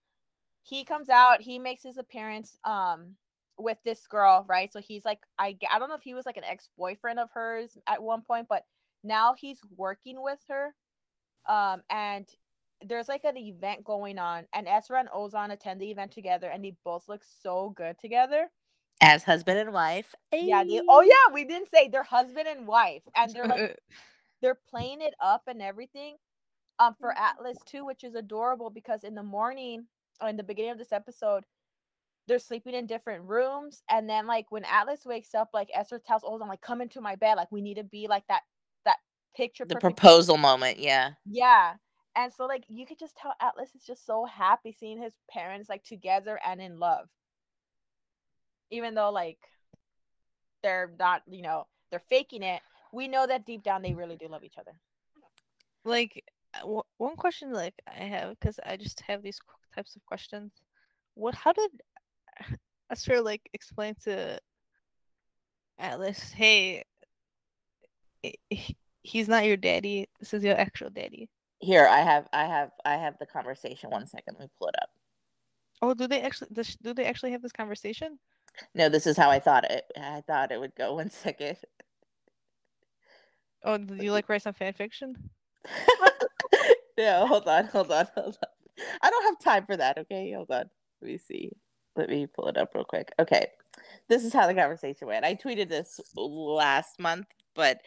he 0.63 0.83
comes 0.83 1.09
out 1.09 1.41
he 1.41 1.59
makes 1.59 1.83
his 1.83 1.97
appearance 1.97 2.57
um 2.63 3.15
with 3.57 3.77
this 3.83 4.07
girl, 4.07 4.45
right? 4.47 4.71
So 4.71 4.79
he's 4.79 5.05
like, 5.05 5.19
I 5.37 5.57
I 5.71 5.79
don't 5.79 5.89
know 5.89 5.95
if 5.95 6.03
he 6.03 6.13
was 6.13 6.25
like 6.25 6.37
an 6.37 6.43
ex 6.43 6.69
boyfriend 6.77 7.19
of 7.19 7.29
hers 7.33 7.77
at 7.87 8.01
one 8.01 8.21
point, 8.21 8.47
but 8.49 8.63
now 9.03 9.35
he's 9.37 9.59
working 9.75 10.21
with 10.21 10.39
her. 10.49 10.73
Um, 11.47 11.81
and 11.89 12.27
there's 12.85 13.07
like 13.07 13.23
an 13.23 13.37
event 13.37 13.83
going 13.83 14.17
on, 14.17 14.45
and 14.53 14.67
Ezra 14.67 14.99
and 14.99 15.09
Ozan 15.09 15.51
attend 15.51 15.79
the 15.79 15.91
event 15.91 16.11
together, 16.11 16.49
and 16.49 16.63
they 16.63 16.75
both 16.83 17.07
look 17.07 17.21
so 17.41 17.73
good 17.75 17.97
together. 17.99 18.49
As 19.01 19.23
husband 19.23 19.59
and 19.59 19.73
wife. 19.73 20.15
Yeah, 20.31 20.63
they, 20.63 20.81
oh 20.89 21.01
yeah, 21.01 21.33
we 21.33 21.45
didn't 21.45 21.69
say 21.73 21.89
they're 21.89 22.03
husband 22.03 22.47
and 22.47 22.67
wife, 22.67 23.03
and 23.15 23.33
they're 23.33 23.47
like 23.47 23.77
they're 24.41 24.59
playing 24.69 25.01
it 25.01 25.13
up 25.21 25.43
and 25.47 25.61
everything 25.61 26.15
um 26.79 26.95
for 26.99 27.15
atlas 27.15 27.57
too 27.67 27.85
which 27.85 28.03
is 28.03 28.15
adorable 28.15 28.71
because 28.71 29.03
in 29.03 29.13
the 29.13 29.21
morning 29.21 29.85
or 29.85 29.85
in 30.27 30.37
the 30.37 30.43
beginning 30.43 30.71
of 30.71 30.77
this 30.77 30.91
episode 30.91 31.43
they're 32.27 32.39
sleeping 32.39 32.73
in 32.73 32.85
different 32.87 33.23
rooms 33.25 33.81
and 33.89 34.09
then 34.09 34.25
like 34.27 34.45
when 34.49 34.63
atlas 34.65 35.01
wakes 35.05 35.35
up 35.35 35.49
like 35.53 35.69
esther 35.73 35.99
tells 35.99 36.23
ozan 36.23 36.47
like 36.47 36.61
come 36.61 36.81
into 36.81 37.01
my 37.01 37.15
bed 37.15 37.35
like 37.35 37.51
we 37.51 37.61
need 37.61 37.75
to 37.75 37.83
be 37.83 38.07
like 38.07 38.25
that 38.27 38.41
that 38.85 38.97
picture 39.35 39.65
The 39.65 39.75
perfect- 39.75 39.97
proposal 39.97 40.37
moment, 40.37 40.79
yeah. 40.79 41.11
yeah 41.25 41.73
and 42.15 42.31
so 42.31 42.45
like 42.45 42.63
you 42.69 42.85
could 42.85 42.99
just 42.99 43.17
tell 43.17 43.33
atlas 43.41 43.75
is 43.75 43.83
just 43.83 44.05
so 44.05 44.25
happy 44.25 44.71
seeing 44.71 45.01
his 45.01 45.13
parents 45.29 45.67
like 45.69 45.83
together 45.83 46.39
and 46.45 46.61
in 46.61 46.79
love 46.79 47.07
even 48.71 48.93
though 48.95 49.09
like 49.11 49.39
they're 50.61 50.91
not 50.97 51.21
you 51.29 51.41
know 51.41 51.67
they're 51.91 51.99
faking 51.99 52.43
it 52.43 52.61
we 52.93 53.07
know 53.07 53.27
that 53.27 53.45
deep 53.45 53.63
down 53.63 53.81
they 53.81 53.93
really 53.93 54.15
do 54.15 54.27
love 54.27 54.43
each 54.43 54.57
other 54.57 54.71
like 55.83 56.23
uh, 56.55 56.59
w- 56.61 56.81
one 56.97 57.15
question 57.15 57.51
like 57.51 57.73
I 57.87 58.03
have 58.05 58.29
because 58.39 58.59
I 58.65 58.77
just 58.77 59.01
have 59.01 59.21
these 59.23 59.39
qu- 59.39 59.57
types 59.73 59.95
of 59.95 60.05
questions. 60.05 60.51
What? 61.15 61.35
How 61.35 61.53
did 61.53 61.71
Ezra 62.91 63.21
like 63.21 63.49
explain 63.53 63.95
to 64.03 64.39
Atlas? 65.79 66.31
Hey, 66.31 66.83
he's 69.01 69.27
not 69.27 69.45
your 69.45 69.57
daddy. 69.57 70.07
This 70.19 70.33
is 70.33 70.43
your 70.43 70.57
actual 70.57 70.89
daddy. 70.89 71.29
Here, 71.59 71.87
I 71.87 72.01
have 72.01 72.27
I 72.33 72.45
have 72.45 72.71
I 72.85 72.95
have 72.95 73.17
the 73.19 73.25
conversation. 73.25 73.89
One 73.89 74.07
second, 74.07 74.35
let 74.39 74.47
me 74.47 74.51
pull 74.57 74.67
it 74.67 74.75
up. 74.81 74.89
Oh, 75.81 75.93
do 75.93 76.07
they 76.07 76.21
actually? 76.21 76.49
Do 76.81 76.93
they 76.93 77.05
actually 77.05 77.31
have 77.31 77.41
this 77.41 77.51
conversation? 77.51 78.19
No, 78.75 78.89
this 78.89 79.07
is 79.07 79.17
how 79.17 79.29
I 79.29 79.39
thought 79.39 79.69
it 79.69 79.85
I 79.97 80.21
thought 80.21 80.51
it 80.51 80.59
would 80.59 80.75
go. 80.75 80.93
One 80.95 81.09
second. 81.09 81.57
Oh, 83.63 83.77
do 83.77 83.95
you 83.95 84.11
like 84.11 84.27
write 84.27 84.41
some 84.41 84.53
fan 84.53 84.73
fiction? 84.73 85.15
no, 86.97 87.25
hold 87.27 87.47
on, 87.47 87.65
hold 87.67 87.91
on, 87.91 88.07
hold 88.13 88.37
on. 88.41 88.49
I 89.01 89.09
don't 89.09 89.23
have 89.25 89.39
time 89.39 89.65
for 89.65 89.77
that, 89.77 89.97
okay? 89.97 90.33
Hold 90.33 90.51
on. 90.51 90.69
Let 91.01 91.11
me 91.11 91.17
see. 91.17 91.51
Let 91.95 92.09
me 92.09 92.27
pull 92.27 92.47
it 92.47 92.57
up 92.57 92.73
real 92.73 92.85
quick. 92.85 93.11
Okay. 93.19 93.47
This 94.07 94.23
is 94.23 94.33
how 94.33 94.47
the 94.47 94.53
conversation 94.53 95.07
went. 95.07 95.25
I 95.25 95.35
tweeted 95.35 95.69
this 95.69 95.99
last 96.15 96.99
month, 96.99 97.27
but 97.55 97.81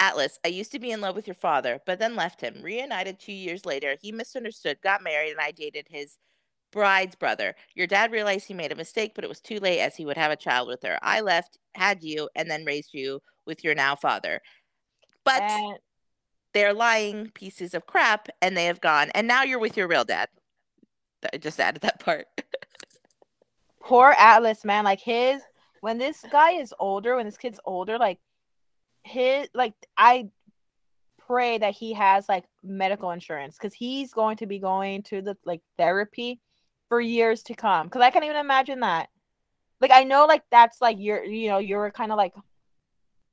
Atlas, 0.00 0.38
I 0.44 0.48
used 0.48 0.72
to 0.72 0.80
be 0.80 0.90
in 0.90 1.00
love 1.00 1.14
with 1.14 1.28
your 1.28 1.34
father, 1.34 1.80
but 1.86 1.98
then 1.98 2.16
left 2.16 2.40
him. 2.40 2.60
Reunited 2.62 3.20
two 3.20 3.32
years 3.32 3.64
later. 3.64 3.96
He 4.00 4.10
misunderstood, 4.10 4.78
got 4.82 5.02
married, 5.02 5.30
and 5.30 5.40
I 5.40 5.52
dated 5.52 5.86
his 5.88 6.18
bride's 6.72 7.14
brother. 7.14 7.54
Your 7.74 7.86
dad 7.86 8.10
realized 8.10 8.48
he 8.48 8.54
made 8.54 8.72
a 8.72 8.76
mistake, 8.76 9.12
but 9.14 9.22
it 9.24 9.28
was 9.28 9.40
too 9.40 9.60
late 9.60 9.80
as 9.80 9.94
he 9.94 10.04
would 10.04 10.16
have 10.16 10.32
a 10.32 10.36
child 10.36 10.66
with 10.66 10.82
her. 10.82 10.98
I 11.02 11.20
left, 11.20 11.58
had 11.74 12.02
you, 12.02 12.28
and 12.34 12.50
then 12.50 12.64
raised 12.64 12.92
you 12.92 13.20
with 13.46 13.62
your 13.62 13.74
now 13.74 13.94
father. 13.94 14.40
But 15.24 15.42
they're 16.54 16.74
lying 16.74 17.30
pieces 17.34 17.74
of 17.74 17.86
crap 17.86 18.28
and 18.40 18.56
they 18.56 18.66
have 18.66 18.80
gone. 18.80 19.10
And 19.14 19.26
now 19.26 19.42
you're 19.42 19.58
with 19.58 19.76
your 19.76 19.88
real 19.88 20.04
dad. 20.04 20.28
I 21.32 21.38
just 21.38 21.60
added 21.60 21.82
that 21.82 22.00
part. 22.00 22.26
Poor 23.80 24.14
atlas 24.18 24.64
man. 24.64 24.84
Like 24.84 25.00
his 25.00 25.42
when 25.80 25.98
this 25.98 26.24
guy 26.30 26.52
is 26.52 26.72
older 26.78 27.16
when 27.16 27.26
this 27.26 27.36
kid's 27.36 27.60
older 27.64 27.98
like 27.98 28.18
his 29.02 29.48
like 29.52 29.74
i 29.96 30.28
pray 31.26 31.58
that 31.58 31.74
he 31.74 31.92
has 31.92 32.28
like 32.28 32.44
medical 32.62 33.10
insurance 33.10 33.56
because 33.56 33.74
he's 33.74 34.12
going 34.12 34.36
to 34.36 34.46
be 34.46 34.60
going 34.60 35.02
to 35.02 35.20
the 35.20 35.36
like 35.44 35.60
therapy 35.76 36.40
for 36.88 37.00
years 37.00 37.42
to 37.42 37.54
come. 37.54 37.86
Because 37.86 38.02
i 38.02 38.10
can't 38.10 38.24
even 38.24 38.36
imagine 38.36 38.80
that. 38.80 39.08
Like 39.80 39.90
i 39.90 40.04
know 40.04 40.26
like 40.26 40.42
that's 40.50 40.80
like 40.80 40.98
you're 41.00 41.24
you 41.24 41.48
know 41.48 41.58
you're 41.58 41.90
kind 41.90 42.12
of 42.12 42.18
like 42.18 42.34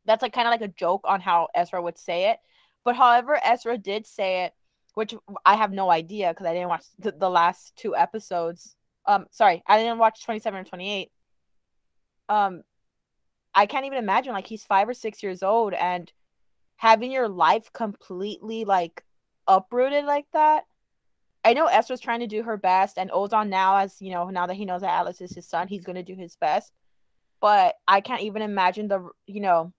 that's 0.05 0.21
like 0.21 0.34
kind 0.34 0.47
of 0.47 0.51
like 0.51 0.62
a 0.62 0.73
joke 0.73 1.01
on 1.08 1.21
how 1.21 1.49
ezra 1.53 1.82
would 1.82 1.97
say 1.97 2.32
it 2.32 2.39
but 2.84 2.96
however 2.96 3.39
ezra 3.44 3.78
did 3.78 4.06
say 4.06 4.46
it 4.46 4.54
which 4.94 5.13
i 5.46 5.56
have 5.56 5.72
no 5.72 5.89
idea 5.89 6.30
because 6.30 6.46
i 6.46 6.54
didn't 6.54 6.70
watch 6.70 6.86
the, 6.98 7.12
the 7.12 7.30
last 7.30 7.76
two 7.76 7.96
episodes 7.96 8.76
um 9.06 9.26
sorry 9.32 9.63
i 9.68 9.78
didn't 9.78 9.98
watch 9.98 10.24
27 10.24 10.60
and 10.60 10.68
28 10.68 11.12
um 12.30 12.62
i 13.54 13.65
can't 13.65 13.86
even 13.86 13.98
imagine 13.98 14.34
like 14.34 14.48
he's 14.48 14.63
five 14.63 14.88
or 14.88 14.94
six 14.94 15.24
years 15.24 15.44
old 15.44 15.74
and 15.74 16.12
having 16.80 17.12
your 17.12 17.28
life 17.28 17.74
completely 17.74 18.63
like 18.63 19.04
uprooted 19.50 20.06
like 20.06 20.26
that. 20.32 20.63
I 21.44 21.54
know 21.54 21.65
Ezra's 21.65 22.00
trying 22.00 22.22
to 22.22 22.28
do 22.28 22.44
her 22.44 22.56
best, 22.56 22.98
and 22.98 23.12
Ozan 23.12 23.50
now, 23.50 23.78
as 23.78 24.02
you 24.02 24.12
know, 24.12 24.30
now 24.30 24.48
that 24.48 24.56
he 24.56 24.63
knows 24.63 24.82
that 24.82 24.98
Atlas 24.98 25.20
is 25.20 25.36
his 25.36 25.46
son, 25.46 25.68
he's 25.68 25.84
going 25.84 25.98
to 25.98 26.04
do 26.04 26.15
his 26.15 26.38
best. 26.38 26.72
But 27.42 27.76
I 27.86 28.00
can't 28.00 28.22
even 28.22 28.42
imagine 28.42 28.88
the, 28.88 29.10
you 29.26 29.42
know, 29.42 29.74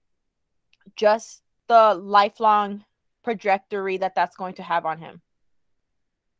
just 0.94 1.42
the 1.68 1.94
lifelong 1.94 2.84
trajectory 3.24 3.98
that 3.98 4.14
that's 4.14 4.36
going 4.36 4.54
to 4.54 4.62
have 4.62 4.86
on 4.86 4.98
him. 4.98 5.20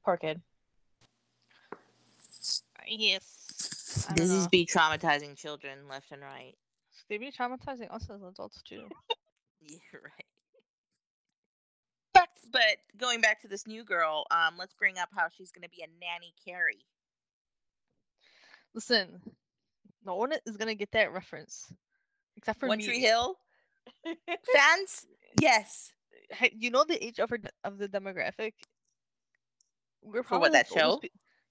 Poor 0.05 0.17
kid. 0.17 0.41
Yes. 2.87 4.07
This 4.15 4.31
is 4.31 4.49
be 4.49 4.67
traumatizing 4.67 5.37
children 5.37 5.89
left 5.89 6.11
and 6.13 6.23
right. 6.23 6.55
They 7.09 7.19
be 7.19 7.31
traumatizing 7.31 7.93
us 7.93 8.09
as 8.11 8.23
adults 8.23 8.63
too. 8.63 8.89
Yeah, 9.63 9.77
right. 10.03 10.25
But 12.15 12.29
but 12.51 12.79
going 12.99 13.21
back 13.21 13.43
to 13.43 13.49
this 13.49 13.67
new 13.67 13.85
girl, 13.85 14.25
um, 14.31 14.55
let's 14.59 14.73
bring 14.73 14.97
up 14.97 15.11
how 15.15 15.27
she's 15.29 15.53
gonna 15.53 15.69
be 15.69 15.83
a 15.83 15.87
nanny 16.01 16.33
Carrie. 16.43 16.87
Listen, 18.75 19.21
no 20.05 20.15
one 20.15 20.33
is 20.47 20.57
gonna 20.57 20.75
get 20.75 20.93
that 20.93 21.13
reference, 21.13 21.71
except 22.37 22.59
for 22.59 22.69
One 22.69 22.79
me. 22.79 22.87
Tree 22.87 23.01
Hill 23.01 23.37
fans, 24.05 25.07
yes. 25.41 25.93
Hey, 26.31 26.53
You 26.57 26.71
know 26.71 26.85
the 26.85 27.03
age 27.05 27.19
of 27.19 27.31
her 27.31 27.39
of 27.65 27.79
the 27.79 27.89
demographic. 27.89 28.53
We're 30.03 30.23
For 30.23 30.39
what, 30.39 30.51
probably 30.51 30.51
that 30.51 30.69
show? 30.69 30.99
pe- 30.99 31.09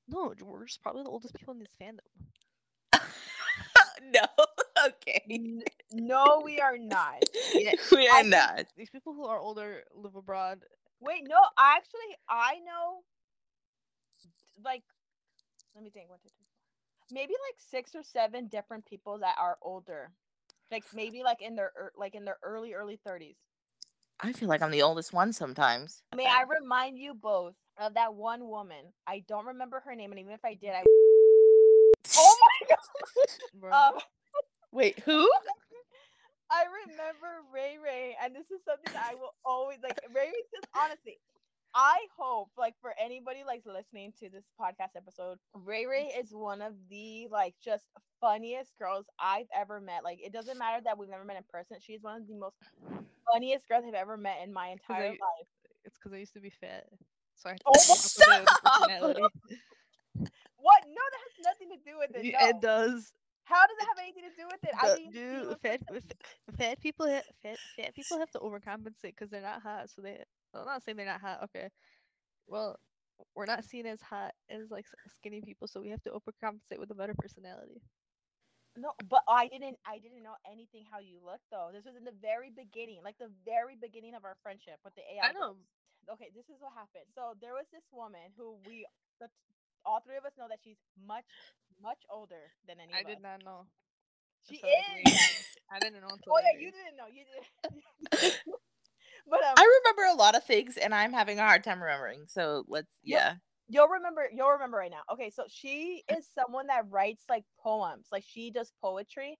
no, 0.08 0.34
we're 0.44 0.65
just 0.65 0.82
probably 0.82 1.04
the 1.04 1.10
oldest 1.10 1.36
people 1.36 1.54
in 1.54 1.60
this 1.60 1.76
fandom. 1.80 2.00
no, 4.12 4.22
okay. 4.88 5.24
No, 5.94 6.42
we 6.44 6.60
are 6.60 6.78
not. 6.78 7.24
Yeah, 7.54 7.74
we 7.92 8.08
are 8.08 8.18
think- 8.22 8.30
not. 8.30 8.65
These 8.78 8.89
people 8.89 9.13
who 9.13 9.26
are 9.26 9.39
older 9.39 9.84
live 9.96 10.15
abroad. 10.15 10.60
Wait, 11.00 11.24
no, 11.28 11.38
I 11.58 11.76
actually 11.78 12.15
I 12.28 12.56
know 12.65 13.02
like 14.63 14.84
let 15.76 15.84
me 15.84 15.89
think 15.89 16.10
one, 16.10 16.20
two, 16.20 16.30
three, 16.30 16.46
four. 17.00 17.06
Maybe 17.12 17.34
like 17.34 17.56
six 17.58 17.96
or 17.96 18.04
seven 18.04 18.48
different 18.48 18.86
people 18.86 19.20
that 19.20 19.36
are 19.39 19.58
older. 19.62 20.12
Like 20.72 20.84
maybe 20.94 21.24
like 21.24 21.42
in 21.42 21.56
their 21.56 21.72
er, 21.78 21.92
like 21.98 22.15
in 22.15 22.26
their 22.26 22.38
early 22.44 22.74
early 22.74 23.00
30s. 23.08 23.36
I 24.21 24.34
feel 24.34 24.49
like 24.49 24.62
I'm 24.62 24.71
the 24.71 24.82
oldest 24.82 25.13
one 25.13 25.32
sometimes. 25.32 26.03
May 26.15 26.25
I 26.25 26.43
remind 26.43 26.99
you 26.99 27.13
both 27.13 27.53
of 27.77 27.93
that 27.93 28.13
one 28.13 28.47
woman? 28.47 28.91
I 29.08 29.23
don't 29.27 29.45
remember 29.45 29.82
her 29.86 29.95
name, 29.95 30.12
and 30.12 30.19
even 30.19 30.34
if 30.34 30.43
I 30.43 30.55
did, 30.55 30.71
I 30.71 30.84
oh 32.17 32.38
my 32.41 32.75
god! 33.71 33.93
Um, 33.93 33.99
Wait, 34.71 34.99
who? 34.99 35.29
I 36.51 36.65
remember 36.88 37.45
Ray 37.53 37.77
Ray, 37.84 38.17
and 38.21 38.36
this 38.36 38.51
is 38.51 38.62
something 38.65 38.91
that 38.93 39.05
I 39.10 39.15
will 39.15 39.36
always 39.45 39.77
like. 39.84 39.97
Ray 40.13 40.27
Ray, 40.27 40.43
just 40.53 40.67
honestly, 40.75 41.19
I 41.75 41.97
hope 42.17 42.49
like 42.58 42.73
for 42.82 42.93
anybody 42.99 43.39
like 43.45 43.63
listening 43.65 44.13
to 44.19 44.29
this 44.29 44.45
podcast 44.60 44.95
episode, 44.97 45.38
Ray 45.53 45.86
Ray 45.86 46.12
is 46.19 46.29
one 46.32 46.62
of 46.62 46.73
the 46.89 47.27
like 47.32 47.55
just 47.63 47.86
funniest 48.19 48.77
girls 48.79 49.05
I've 49.19 49.47
ever 49.55 49.79
met. 49.79 50.03
Like 50.03 50.19
it 50.23 50.34
doesn't 50.34 50.58
matter 50.58 50.82
that 50.86 50.97
we've 50.97 51.10
never 51.10 51.23
met 51.25 51.38
in 51.38 51.43
person. 51.51 51.77
She's 51.79 52.01
one 52.01 52.21
of 52.21 52.27
the 52.27 52.36
most 52.36 52.55
funniest 53.32 53.67
girls 53.67 53.84
I've 53.88 53.93
ever 53.93 54.17
met 54.17 54.38
in 54.43 54.51
my 54.51 54.69
entire 54.69 55.03
I- 55.03 55.10
life. 55.10 55.47
it's 55.86 55.97
because 55.97 56.13
I 56.13 56.17
used 56.17 56.34
to 56.34 56.39
be 56.41 56.49
fat, 56.49 56.86
so 57.36 57.49
I. 57.49 57.55
Oh, 57.65 57.71
had 57.73 57.86
to 57.86 58.25
come 58.25 58.34
up 58.43 59.01
with 59.15 59.21
stop! 59.21 59.32
What? 60.62 60.84
No, 60.88 60.93
that 60.93 61.21
has 61.23 61.45
nothing 61.53 61.69
to 61.69 61.89
do 61.89 61.97
with 61.97 62.12
it. 62.15 62.34
No. 62.34 62.47
It 62.49 62.62
does. 62.62 63.13
How 63.45 63.65
does 63.65 63.77
it 63.79 63.88
have 63.88 63.97
anything 64.03 64.23
to 64.23 64.36
do 64.38 64.47
with 64.51 64.60
it? 64.63 64.75
I 64.77 64.95
mean, 64.95 65.12
dude, 65.12 65.49
you 65.49 65.55
fat, 65.63 65.82
fat 66.58 66.82
people, 66.82 67.08
ha- 67.08 67.21
fat, 67.41 67.58
fat 67.77 67.95
people 67.95 68.19
have 68.19 68.29
to 68.32 68.39
overcompensate 68.39 69.15
because 69.15 69.29
they're 69.29 69.41
not 69.41 69.62
hot. 69.63 69.89
So 69.89 70.01
they, 70.01 70.21
I'm 70.53 70.65
not 70.65 70.83
saying 70.83 70.97
they're 70.97 71.05
not 71.05 71.21
hot. 71.21 71.43
Okay, 71.45 71.69
well, 72.47 72.79
we're 73.35 73.45
not 73.45 73.63
seen 73.63 73.85
as 73.85 74.01
hot 74.01 74.31
as 74.49 74.71
like 74.71 74.85
skinny 75.15 75.41
people, 75.41 75.67
so 75.67 75.81
we 75.81 75.89
have 75.89 76.03
to 76.03 76.12
overcompensate 76.12 76.79
with 76.79 76.91
a 76.91 76.95
better 76.95 77.13
personality. 77.13 77.81
No, 78.77 78.93
but 79.09 79.21
I 79.27 79.47
didn't. 79.47 79.77
I 79.85 79.99
didn't 79.99 80.23
know 80.23 80.38
anything 80.45 80.85
how 80.89 80.99
you 80.99 81.19
look 81.19 81.41
though. 81.51 81.69
This 81.73 81.85
was 81.85 81.95
in 81.97 82.05
the 82.05 82.15
very 82.21 82.49
beginning, 82.53 83.01
like 83.03 83.17
the 83.17 83.31
very 83.43 83.75
beginning 83.75 84.15
of 84.15 84.23
our 84.23 84.38
friendship 84.41 84.79
with 84.85 84.95
the 84.95 85.03
AI. 85.03 85.29
I 85.29 85.33
know. 85.33 85.57
girls. 85.57 85.67
Okay, 86.15 86.29
this 86.33 86.47
is 86.49 86.57
what 86.62 86.73
happened. 86.73 87.05
So 87.13 87.35
there 87.41 87.53
was 87.53 87.67
this 87.69 87.85
woman 87.91 88.33
who 88.38 88.57
we, 88.65 88.88
the, 89.19 89.27
all 89.85 90.01
three 90.01 90.17
of 90.17 90.25
us 90.25 90.33
know 90.39 90.47
that 90.49 90.57
she's 90.63 90.79
much, 90.97 91.27
much 91.81 92.01
older 92.09 92.55
than 92.65 92.79
any 92.81 92.93
I 92.93 93.03
did 93.03 93.21
us. 93.21 93.25
not 93.25 93.45
know. 93.45 93.67
She 94.47 94.57
is. 94.57 95.13
I 95.69 95.77
didn't 95.79 96.01
know 96.01 96.09
until. 96.15 96.33
Oh 96.33 96.41
yeah, 96.41 96.57
you 96.57 96.71
didn't 96.71 96.97
know. 96.97 97.09
You 97.12 97.25
did. 97.27 98.33
but 99.30 99.44
um, 99.44 99.54
I 99.58 99.82
remember 99.84 100.13
a 100.13 100.18
lot 100.18 100.36
of 100.36 100.44
things, 100.44 100.78
and 100.78 100.94
I'm 100.94 101.13
having 101.13 101.39
a 101.39 101.44
hard 101.44 101.63
time 101.63 101.82
remembering. 101.82 102.24
So 102.28 102.63
let's, 102.68 102.88
yeah. 103.04 103.36
you'll 103.70 103.88
remember 103.88 104.28
you'll 104.34 104.50
remember 104.50 104.78
right 104.78 104.92
now 104.92 105.02
okay 105.13 105.30
so 105.30 105.44
she 105.48 106.04
is 106.12 106.28
someone 106.34 106.68
that 106.68 106.86
writes 106.89 107.24
like 107.30 107.44
poems 107.62 108.08
like 108.12 108.24
she 108.28 108.50
does 108.50 108.74
poetry 108.82 109.38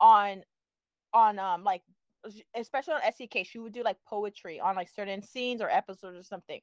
on 0.00 0.42
on 1.12 1.38
um 1.38 1.64
like 1.64 1.82
especially 2.54 2.94
on 2.94 3.00
SCK 3.12 3.44
she 3.44 3.58
would 3.58 3.72
do 3.72 3.82
like 3.82 3.96
poetry 4.08 4.60
on 4.60 4.76
like 4.76 4.88
certain 4.88 5.20
scenes 5.22 5.60
or 5.60 5.68
episodes 5.68 6.16
or 6.16 6.22
something 6.22 6.60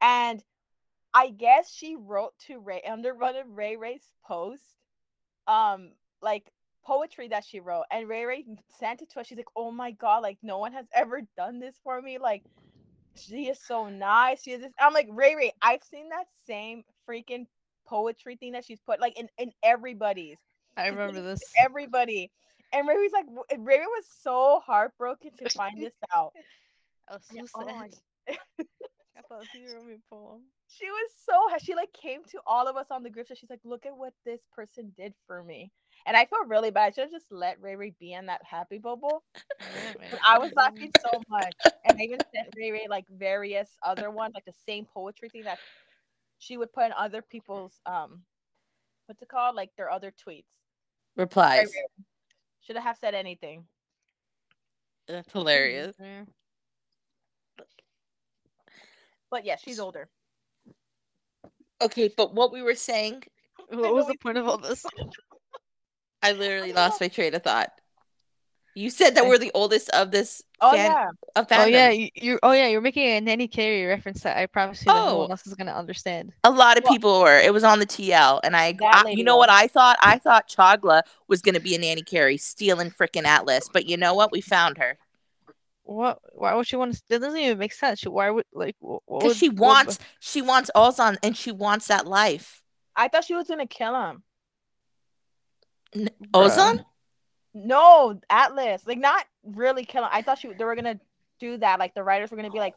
and 0.00 0.42
I 1.14 1.30
guess 1.30 1.72
she 1.72 1.96
wrote 1.98 2.34
to 2.46 2.58
Ray 2.58 2.82
under 2.88 3.14
one 3.14 3.36
of 3.36 3.46
Ray 3.48 3.76
Ray's 3.76 4.12
post 4.24 4.62
um 5.48 5.92
like 6.20 6.50
poetry 6.86 7.28
that 7.28 7.44
she 7.44 7.58
wrote 7.58 7.84
and 7.90 8.08
Ray 8.08 8.24
Ray 8.24 8.44
sent 8.78 9.02
it 9.02 9.10
to 9.10 9.20
us 9.20 9.26
she's 9.26 9.38
like 9.38 9.46
oh 9.56 9.72
my 9.72 9.90
god 9.90 10.22
like 10.22 10.38
no 10.42 10.58
one 10.58 10.72
has 10.72 10.86
ever 10.94 11.22
done 11.36 11.58
this 11.58 11.74
for 11.82 12.00
me 12.00 12.18
like 12.18 12.44
she 13.16 13.48
is 13.48 13.58
so 13.64 13.88
nice. 13.88 14.42
She 14.42 14.52
is 14.52 14.60
this. 14.60 14.72
I'm 14.78 14.92
like, 14.92 15.08
Ray 15.10 15.34
Ray, 15.34 15.52
I've 15.62 15.82
seen 15.82 16.08
that 16.10 16.26
same 16.46 16.84
freaking 17.08 17.46
poetry 17.86 18.36
thing 18.36 18.52
that 18.52 18.64
she's 18.64 18.80
put 18.80 19.00
like 19.00 19.18
in, 19.18 19.28
in 19.38 19.52
everybody's. 19.62 20.38
I 20.76 20.88
remember 20.88 21.22
this. 21.22 21.40
Everybody. 21.58 22.30
And 22.72 22.86
Ray 22.86 22.96
Ray's 22.96 23.12
like, 23.12 23.26
Ray 23.58 23.78
Ray 23.78 23.86
was 23.86 24.04
so 24.22 24.60
heartbroken 24.64 25.30
to 25.38 25.48
find 25.56 25.80
this 25.80 25.94
out. 26.14 26.32
I 27.08 27.14
was 27.14 27.50
so 27.52 27.62
oh 27.62 27.66
sad. 27.66 27.94
I 29.16 29.22
thought 29.28 29.44
he 29.52 29.64
wrote 29.72 29.86
me 29.86 29.94
a 29.94 30.14
poem. 30.14 30.42
She 30.68 30.86
was 30.86 31.10
so 31.24 31.64
she 31.64 31.74
like 31.74 31.92
came 31.92 32.22
to 32.32 32.40
all 32.46 32.68
of 32.68 32.76
us 32.76 32.86
on 32.90 33.02
the 33.02 33.10
group 33.10 33.28
chat. 33.28 33.38
She's 33.38 33.50
like, 33.50 33.60
look 33.64 33.86
at 33.86 33.96
what 33.96 34.12
this 34.24 34.40
person 34.54 34.92
did 34.96 35.14
for 35.26 35.42
me. 35.42 35.72
And 36.04 36.16
I 36.16 36.24
feel 36.24 36.44
really 36.46 36.70
bad. 36.70 36.86
I 36.86 36.90
should 36.90 37.02
have 37.04 37.10
just 37.10 37.32
let 37.32 37.60
Ray 37.60 37.74
Ray 37.76 37.92
be 37.98 38.12
in 38.12 38.26
that 38.26 38.42
happy 38.44 38.78
bubble. 38.78 39.22
Yeah, 39.60 39.94
man. 39.98 40.08
But 40.10 40.20
I 40.28 40.38
was 40.38 40.52
laughing 40.54 40.90
so 41.00 41.20
much. 41.28 41.54
And 41.84 41.98
I 41.98 42.02
even 42.02 42.20
sent 42.34 42.54
Ray 42.56 42.70
Ray 42.72 42.86
like 42.88 43.06
various 43.08 43.68
other 43.84 44.10
ones, 44.10 44.32
like 44.34 44.44
the 44.44 44.52
same 44.66 44.86
poetry 44.92 45.28
thing 45.28 45.44
that 45.44 45.58
she 46.38 46.56
would 46.56 46.72
put 46.72 46.84
in 46.86 46.92
other 46.96 47.22
people's 47.22 47.72
um 47.86 48.22
what's 49.06 49.22
it 49.22 49.28
called? 49.28 49.56
Like 49.56 49.70
their 49.76 49.90
other 49.90 50.12
tweets. 50.12 50.44
Replies. 51.16 51.70
Should 52.60 52.76
have 52.76 52.98
said 52.98 53.14
anything. 53.14 53.64
That's 55.08 55.32
hilarious. 55.32 55.96
Yeah. 55.98 56.24
But 59.30 59.44
yeah, 59.44 59.56
she's 59.56 59.80
older. 59.80 60.08
Okay, 61.82 62.10
but 62.16 62.34
what 62.34 62.52
we 62.52 62.62
were 62.62 62.74
saying, 62.74 63.22
What 63.68 63.94
was 63.94 64.06
the 64.06 64.16
point 64.16 64.38
of 64.38 64.48
all 64.48 64.58
this? 64.58 64.84
I 66.26 66.32
literally 66.32 66.72
lost 66.72 67.00
my 67.00 67.08
train 67.08 67.34
of 67.34 67.42
thought. 67.42 67.70
You 68.74 68.90
said 68.90 69.14
that 69.14 69.26
we're 69.26 69.38
the 69.38 69.52
oldest 69.54 69.88
of 69.90 70.10
this 70.10 70.42
Oh 70.60 70.72
fan 70.72 70.90
yeah. 70.90 71.08
of 71.34 71.46
Oh 71.50 71.64
yeah, 71.64 71.88
you, 71.90 72.10
you're. 72.14 72.38
Oh 72.42 72.52
yeah, 72.52 72.66
you're 72.66 72.82
making 72.82 73.04
a 73.04 73.20
nanny 73.22 73.48
Carrie 73.48 73.86
reference 73.86 74.22
that 74.22 74.36
I 74.36 74.44
promise 74.46 74.80
you 74.80 74.92
that 74.92 75.06
no 75.06 75.16
one 75.18 75.28
oh. 75.28 75.30
else 75.30 75.46
is 75.46 75.54
gonna 75.54 75.72
understand. 75.72 76.32
A 76.44 76.50
lot 76.50 76.76
of 76.76 76.84
Well- 76.84 76.92
people 76.92 77.20
were. 77.20 77.38
It 77.38 77.54
was 77.54 77.64
on 77.64 77.78
the 77.78 77.86
TL, 77.86 78.40
and 78.44 78.54
I, 78.54 78.76
I- 78.82 79.10
you 79.10 79.24
know 79.24 79.36
what. 79.38 79.48
I 79.48 79.66
thought? 79.66 79.96
I 80.02 80.18
thought 80.18 80.48
Chagla 80.48 81.02
was 81.28 81.40
gonna 81.40 81.60
be 81.60 81.74
a 81.74 81.78
nanny 81.78 82.02
Carrie, 82.02 82.36
stealing 82.36 82.90
freaking 82.90 83.24
Atlas. 83.24 83.68
But 83.72 83.86
you 83.86 83.96
know 83.96 84.12
what? 84.14 84.30
We 84.30 84.42
found 84.42 84.76
her 84.78 84.98
What? 85.84 86.18
Why 86.32 86.54
would 86.54 86.66
she 86.66 86.76
want 86.76 86.94
to? 86.96 87.02
That 87.08 87.20
doesn't 87.20 87.38
even 87.40 87.58
make 87.58 87.72
sense. 87.72 88.00
She- 88.00 88.08
Why 88.10 88.28
would 88.30 88.44
like? 88.52 88.76
because 88.80 89.00
would, 89.08 89.36
she 89.36 89.48
what- 89.48 89.58
wants, 89.86 89.98
she 90.20 90.42
wants 90.42 90.70
Ozan, 90.76 91.16
and 91.22 91.34
she 91.34 91.50
wants 91.50 91.86
that 91.86 92.06
life. 92.06 92.62
I 92.94 93.08
thought 93.08 93.24
she 93.24 93.34
was 93.34 93.48
gonna 93.48 93.66
kill 93.66 93.94
him. 93.94 94.22
N- 95.96 96.10
Bruh. 96.32 96.84
No, 97.54 98.20
Atlas. 98.28 98.82
Like 98.86 98.98
not 98.98 99.24
really 99.44 99.84
kill 99.84 100.04
him. 100.04 100.10
I 100.12 100.22
thought 100.22 100.38
she 100.38 100.52
they 100.52 100.64
were 100.64 100.76
gonna 100.76 101.00
do 101.40 101.56
that. 101.58 101.78
Like 101.78 101.94
the 101.94 102.02
writers 102.02 102.30
were 102.30 102.36
gonna 102.36 102.50
be 102.50 102.58
like, 102.58 102.74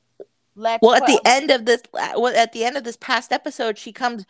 let's 0.56 0.82
Well, 0.82 0.96
at 0.96 1.06
the 1.06 1.20
a- 1.26 1.28
end 1.30 1.52
of 1.52 1.66
this, 1.66 1.82
uh, 1.94 2.14
well, 2.16 2.36
at 2.36 2.54
the 2.54 2.64
end 2.64 2.78
of 2.78 2.84
this 2.84 2.98
past 2.98 3.32
episode, 3.32 3.78
she 3.78 3.92
comes 3.92 4.26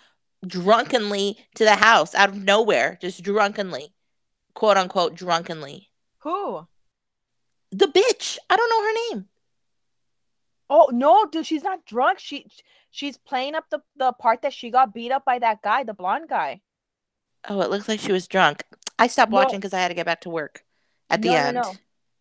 drunkenly 0.46 1.38
to 1.56 1.64
the 1.66 1.76
house 1.76 2.16
out 2.16 2.30
of 2.30 2.36
nowhere, 2.44 2.98
just 3.02 3.22
drunkenly, 3.24 3.94
quote 4.56 4.78
unquote, 4.78 5.14
drunkenly. 5.16 5.90
who? 6.20 6.68
The 7.72 7.86
bitch. 7.88 8.38
I 8.50 8.56
don't 8.58 8.70
know 8.70 8.84
her 8.84 9.16
name. 9.16 9.26
Oh 10.72 10.90
no, 10.92 11.26
dude, 11.26 11.46
she's 11.46 11.64
not 11.64 11.86
drunk. 11.86 12.20
She 12.20 12.48
she's 12.92 13.18
playing 13.18 13.54
up 13.56 13.66
the, 13.70 13.82
the 13.98 14.14
part 14.14 14.42
that 14.44 14.54
she 14.54 14.70
got 14.72 14.94
beat 14.94 15.12
up 15.12 15.26
by 15.26 15.38
that 15.40 15.62
guy, 15.62 15.84
the 15.84 15.94
blonde 15.94 16.30
guy. 16.30 16.62
Oh, 17.48 17.62
it 17.62 17.70
looks 17.70 17.88
like 17.88 18.00
she 18.00 18.12
was 18.12 18.28
drunk. 18.28 18.64
I 19.00 19.08
stopped 19.08 19.32
watching 19.32 19.60
because 19.60 19.74
I 19.74 19.80
had 19.80 19.88
to 19.90 19.94
get 19.96 20.06
back 20.06 20.22
to 20.22 20.30
work 20.30 20.64
at 21.10 21.22
the 21.22 21.30
No, 21.30 21.34
no, 21.34 21.40
end. 21.40 21.56
no. 21.56 21.74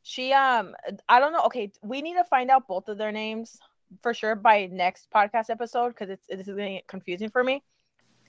She 0.03 0.33
um 0.33 0.75
I 1.09 1.21
don't 1.21 1.33
know. 1.33 1.43
Okay, 1.47 1.73
we 1.83 2.01
need 2.03 2.15
to 2.15 2.25
find 2.25 2.51
out 2.51 2.67
both 2.69 2.89
of 2.89 2.99
their 2.99 3.13
names. 3.13 3.59
for 4.03 4.15
sure 4.15 4.35
by 4.37 4.67
next 4.71 5.09
podcast 5.11 5.51
episode 5.51 5.89
because 5.91 6.11
it's 6.11 6.27
this 6.29 6.49
is 6.49 6.57
get 6.57 6.87
confusing 6.87 7.31
for 7.31 7.43
me. 7.45 7.63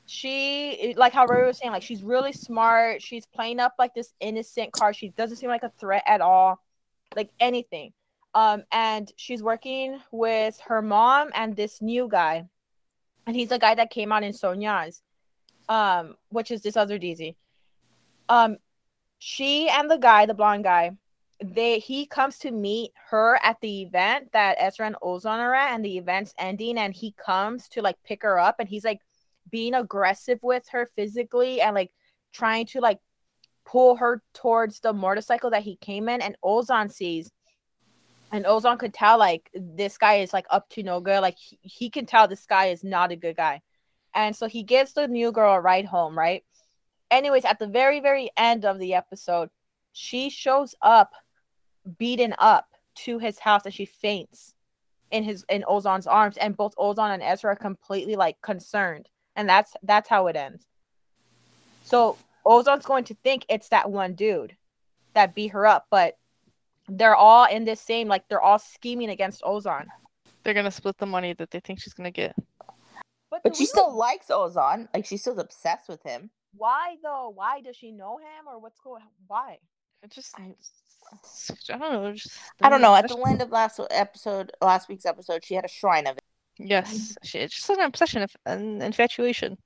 She 0.05 0.93
like 0.97 1.13
how 1.13 1.25
Rory 1.25 1.45
was 1.45 1.57
saying, 1.59 1.71
like 1.71 1.83
she's 1.83 2.03
really 2.03 2.33
smart. 2.33 3.01
She's 3.01 3.25
playing 3.27 3.59
up 3.59 3.75
like 3.77 3.93
this 3.93 4.13
innocent 4.19 4.71
card. 4.71 4.95
She 4.95 5.09
doesn't 5.09 5.37
seem 5.37 5.49
like 5.49 5.63
a 5.63 5.69
threat 5.69 6.03
at 6.07 6.21
all, 6.21 6.61
like 7.15 7.29
anything. 7.39 7.93
Um, 8.33 8.63
and 8.71 9.11
she's 9.17 9.43
working 9.43 9.99
with 10.11 10.59
her 10.67 10.81
mom 10.81 11.29
and 11.35 11.55
this 11.55 11.81
new 11.81 12.07
guy, 12.07 12.45
and 13.27 13.35
he's 13.35 13.49
the 13.49 13.59
guy 13.59 13.75
that 13.75 13.89
came 13.91 14.11
out 14.11 14.23
in 14.23 14.33
Sonia's, 14.33 15.01
um, 15.67 16.15
which 16.29 16.51
is 16.51 16.61
this 16.61 16.77
other 16.77 16.97
DZ. 16.99 17.35
Um, 18.29 18.57
she 19.17 19.67
and 19.69 19.91
the 19.91 19.97
guy, 19.97 20.25
the 20.25 20.33
blonde 20.33 20.63
guy, 20.63 20.91
they 21.43 21.79
he 21.79 22.05
comes 22.05 22.37
to 22.39 22.51
meet 22.51 22.91
her 23.09 23.39
at 23.43 23.59
the 23.61 23.81
event 23.81 24.31
that 24.33 24.57
Ezra 24.59 24.87
and 24.87 24.95
Ozan 25.03 25.39
are 25.39 25.53
at, 25.53 25.73
and 25.73 25.83
the 25.83 25.97
event's 25.97 26.33
ending, 26.37 26.77
and 26.77 26.93
he 26.93 27.13
comes 27.13 27.67
to 27.69 27.81
like 27.81 27.97
pick 28.05 28.23
her 28.23 28.39
up, 28.39 28.57
and 28.59 28.69
he's 28.69 28.85
like 28.85 29.01
being 29.49 29.73
aggressive 29.73 30.39
with 30.43 30.67
her 30.69 30.85
physically 30.95 31.59
and 31.61 31.75
like 31.75 31.91
trying 32.33 32.65
to 32.67 32.79
like 32.79 32.99
pull 33.65 33.95
her 33.95 34.21
towards 34.33 34.79
the 34.79 34.93
motorcycle 34.93 35.49
that 35.49 35.63
he 35.63 35.75
came 35.77 36.07
in, 36.09 36.21
and 36.21 36.37
Ozan 36.43 36.91
sees. 36.91 37.31
And 38.31 38.45
Ozan 38.45 38.77
could 38.77 38.93
tell 38.93 39.17
like 39.17 39.49
this 39.55 39.97
guy 39.97 40.15
is 40.15 40.33
like 40.33 40.45
up 40.51 40.69
to 40.69 40.83
no 40.83 40.99
good. 40.99 41.21
Like 41.21 41.37
he, 41.39 41.57
he 41.63 41.89
can 41.89 42.05
tell 42.05 42.27
this 42.27 42.45
guy 42.45 42.67
is 42.67 42.83
not 42.83 43.11
a 43.11 43.15
good 43.15 43.35
guy. 43.35 43.61
And 44.13 44.35
so 44.35 44.47
he 44.47 44.63
gives 44.63 44.93
the 44.93 45.07
new 45.07 45.31
girl 45.31 45.55
a 45.55 45.61
ride 45.61 45.85
home, 45.85 46.17
right? 46.17 46.43
Anyways, 47.11 47.45
at 47.45 47.59
the 47.59 47.67
very, 47.67 47.99
very 47.99 48.29
end 48.37 48.65
of 48.65 48.79
the 48.79 48.93
episode, 48.93 49.49
she 49.91 50.29
shows 50.29 50.75
up 50.81 51.13
beaten 51.97 52.35
up 52.37 52.67
to 52.95 53.19
his 53.19 53.39
house 53.39 53.65
and 53.65 53.73
she 53.73 53.85
faints 53.85 54.53
in 55.11 55.23
his 55.23 55.45
in 55.49 55.63
Ozan's 55.63 56.07
arms 56.07 56.37
and 56.37 56.55
both 56.55 56.75
Ozan 56.75 57.13
and 57.13 57.23
Ezra 57.23 57.53
are 57.53 57.55
completely 57.55 58.15
like 58.15 58.39
concerned 58.41 59.09
and 59.35 59.49
that's 59.49 59.73
that's 59.83 60.09
how 60.09 60.27
it 60.27 60.35
ends. 60.35 60.67
So 61.83 62.17
Ozan's 62.45 62.85
going 62.85 63.05
to 63.05 63.15
think 63.15 63.45
it's 63.49 63.69
that 63.69 63.89
one 63.89 64.13
dude 64.13 64.55
that 65.13 65.33
beat 65.33 65.49
her 65.49 65.65
up, 65.65 65.87
but 65.89 66.17
they're 66.87 67.15
all 67.15 67.45
in 67.45 67.65
this 67.65 67.79
same 67.79 68.07
like 68.07 68.27
they're 68.27 68.41
all 68.41 68.59
scheming 68.59 69.09
against 69.09 69.41
Ozan. 69.43 69.85
They're 70.43 70.53
gonna 70.53 70.71
split 70.71 70.97
the 70.97 71.05
money 71.05 71.33
that 71.33 71.51
they 71.51 71.59
think 71.59 71.81
she's 71.81 71.93
gonna 71.93 72.11
get. 72.11 72.35
But, 73.31 73.43
but 73.43 73.55
she 73.55 73.65
still 73.65 73.95
likes 73.95 74.27
Ozan. 74.27 74.87
Like 74.93 75.05
she's 75.05 75.21
still 75.21 75.39
obsessed 75.39 75.87
with 75.87 76.03
him. 76.03 76.29
Why 76.55 76.95
though? 77.03 77.31
Why 77.33 77.61
does 77.61 77.75
she 77.75 77.91
know 77.91 78.17
him 78.17 78.47
or 78.47 78.59
what's 78.59 78.79
going? 78.79 79.03
Why? 79.27 79.57
It 80.03 80.11
just 80.11 80.39
I, 80.39 80.53
I 81.73 81.77
don't 81.77 81.79
know. 81.79 82.13
Just, 82.13 82.31
I 82.61 82.69
don't 82.69 82.81
know. 82.81 82.95
At 82.95 83.07
the 83.07 83.17
end 83.27 83.41
of 83.41 83.49
last 83.49 83.79
episode, 83.91 84.51
last 84.61 84.87
week's 84.87 85.05
episode, 85.05 85.43
she 85.43 85.55
had 85.55 85.65
a 85.65 85.69
shrine 85.69 86.07
of 86.07 86.17
it. 86.17 86.23
Yes, 86.57 87.17
she, 87.23 87.39
it's 87.39 87.55
just 87.55 87.69
an 87.69 87.79
obsession, 87.79 88.21
of 88.21 88.35
an 88.45 88.81
infatuation. 88.81 89.57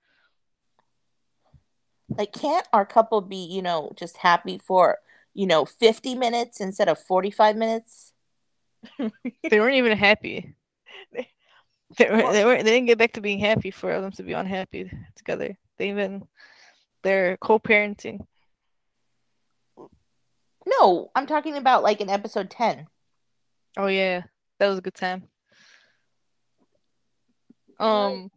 Like, 2.10 2.34
can't 2.34 2.68
our 2.72 2.86
couple 2.86 3.22
be, 3.22 3.48
you 3.48 3.62
know, 3.62 3.92
just 3.96 4.18
happy 4.18 4.60
for, 4.60 5.00
you 5.34 5.48
know, 5.48 5.66
fifty 5.66 6.16
minutes 6.16 6.62
instead 6.62 6.90
of 6.90 7.00
forty-five 7.00 7.56
minutes? 7.56 8.14
they 9.00 9.60
weren't 9.60 9.76
even 9.76 9.98
happy. 9.98 10.56
They, 11.98 12.10
were, 12.10 12.34
they 12.34 12.46
were. 12.46 12.58
They 12.58 12.72
didn't 12.72 12.88
get 12.88 12.98
back 12.98 13.14
to 13.14 13.22
being 13.22 13.40
happy 13.40 13.72
for 13.72 14.00
them 14.00 14.12
to 14.14 14.24
be 14.24 14.34
unhappy 14.34 14.92
together. 15.16 15.58
They 15.78 15.90
even 15.90 16.28
they're 17.04 17.38
co-parenting. 17.38 18.26
No, 20.66 21.12
I'm 21.16 21.28
talking 21.28 21.58
about 21.58 21.84
like 21.84 22.02
in 22.02 22.10
episode 22.10 22.50
10. 22.50 22.88
Oh 23.78 23.88
yeah, 23.88 24.24
that 24.60 24.68
was 24.68 24.80
a 24.80 24.82
good 24.82 24.94
time. 24.94 25.24
Um 27.80 28.32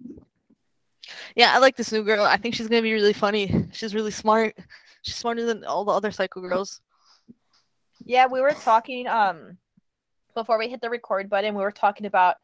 Yeah, 1.36 1.54
I 1.54 1.58
like 1.58 1.76
this 1.76 1.92
new 1.92 2.02
girl. 2.02 2.24
I 2.24 2.36
think 2.36 2.54
she's 2.54 2.68
going 2.68 2.82
to 2.82 2.86
be 2.86 2.94
really 2.94 3.12
funny. 3.12 3.68
She's 3.72 3.94
really 3.94 4.10
smart. 4.10 4.56
She's 5.02 5.16
smarter 5.16 5.44
than 5.44 5.64
all 5.64 5.84
the 5.84 5.92
other 5.92 6.10
psycho 6.10 6.40
girls. 6.40 6.80
Yeah, 8.04 8.26
we 8.26 8.40
were 8.40 8.52
talking 8.52 9.06
um 9.06 9.58
before 10.34 10.58
we 10.58 10.68
hit 10.68 10.80
the 10.80 10.90
record 10.90 11.30
button, 11.30 11.54
we 11.54 11.62
were 11.62 11.72
talking 11.72 12.06
about 12.06 12.36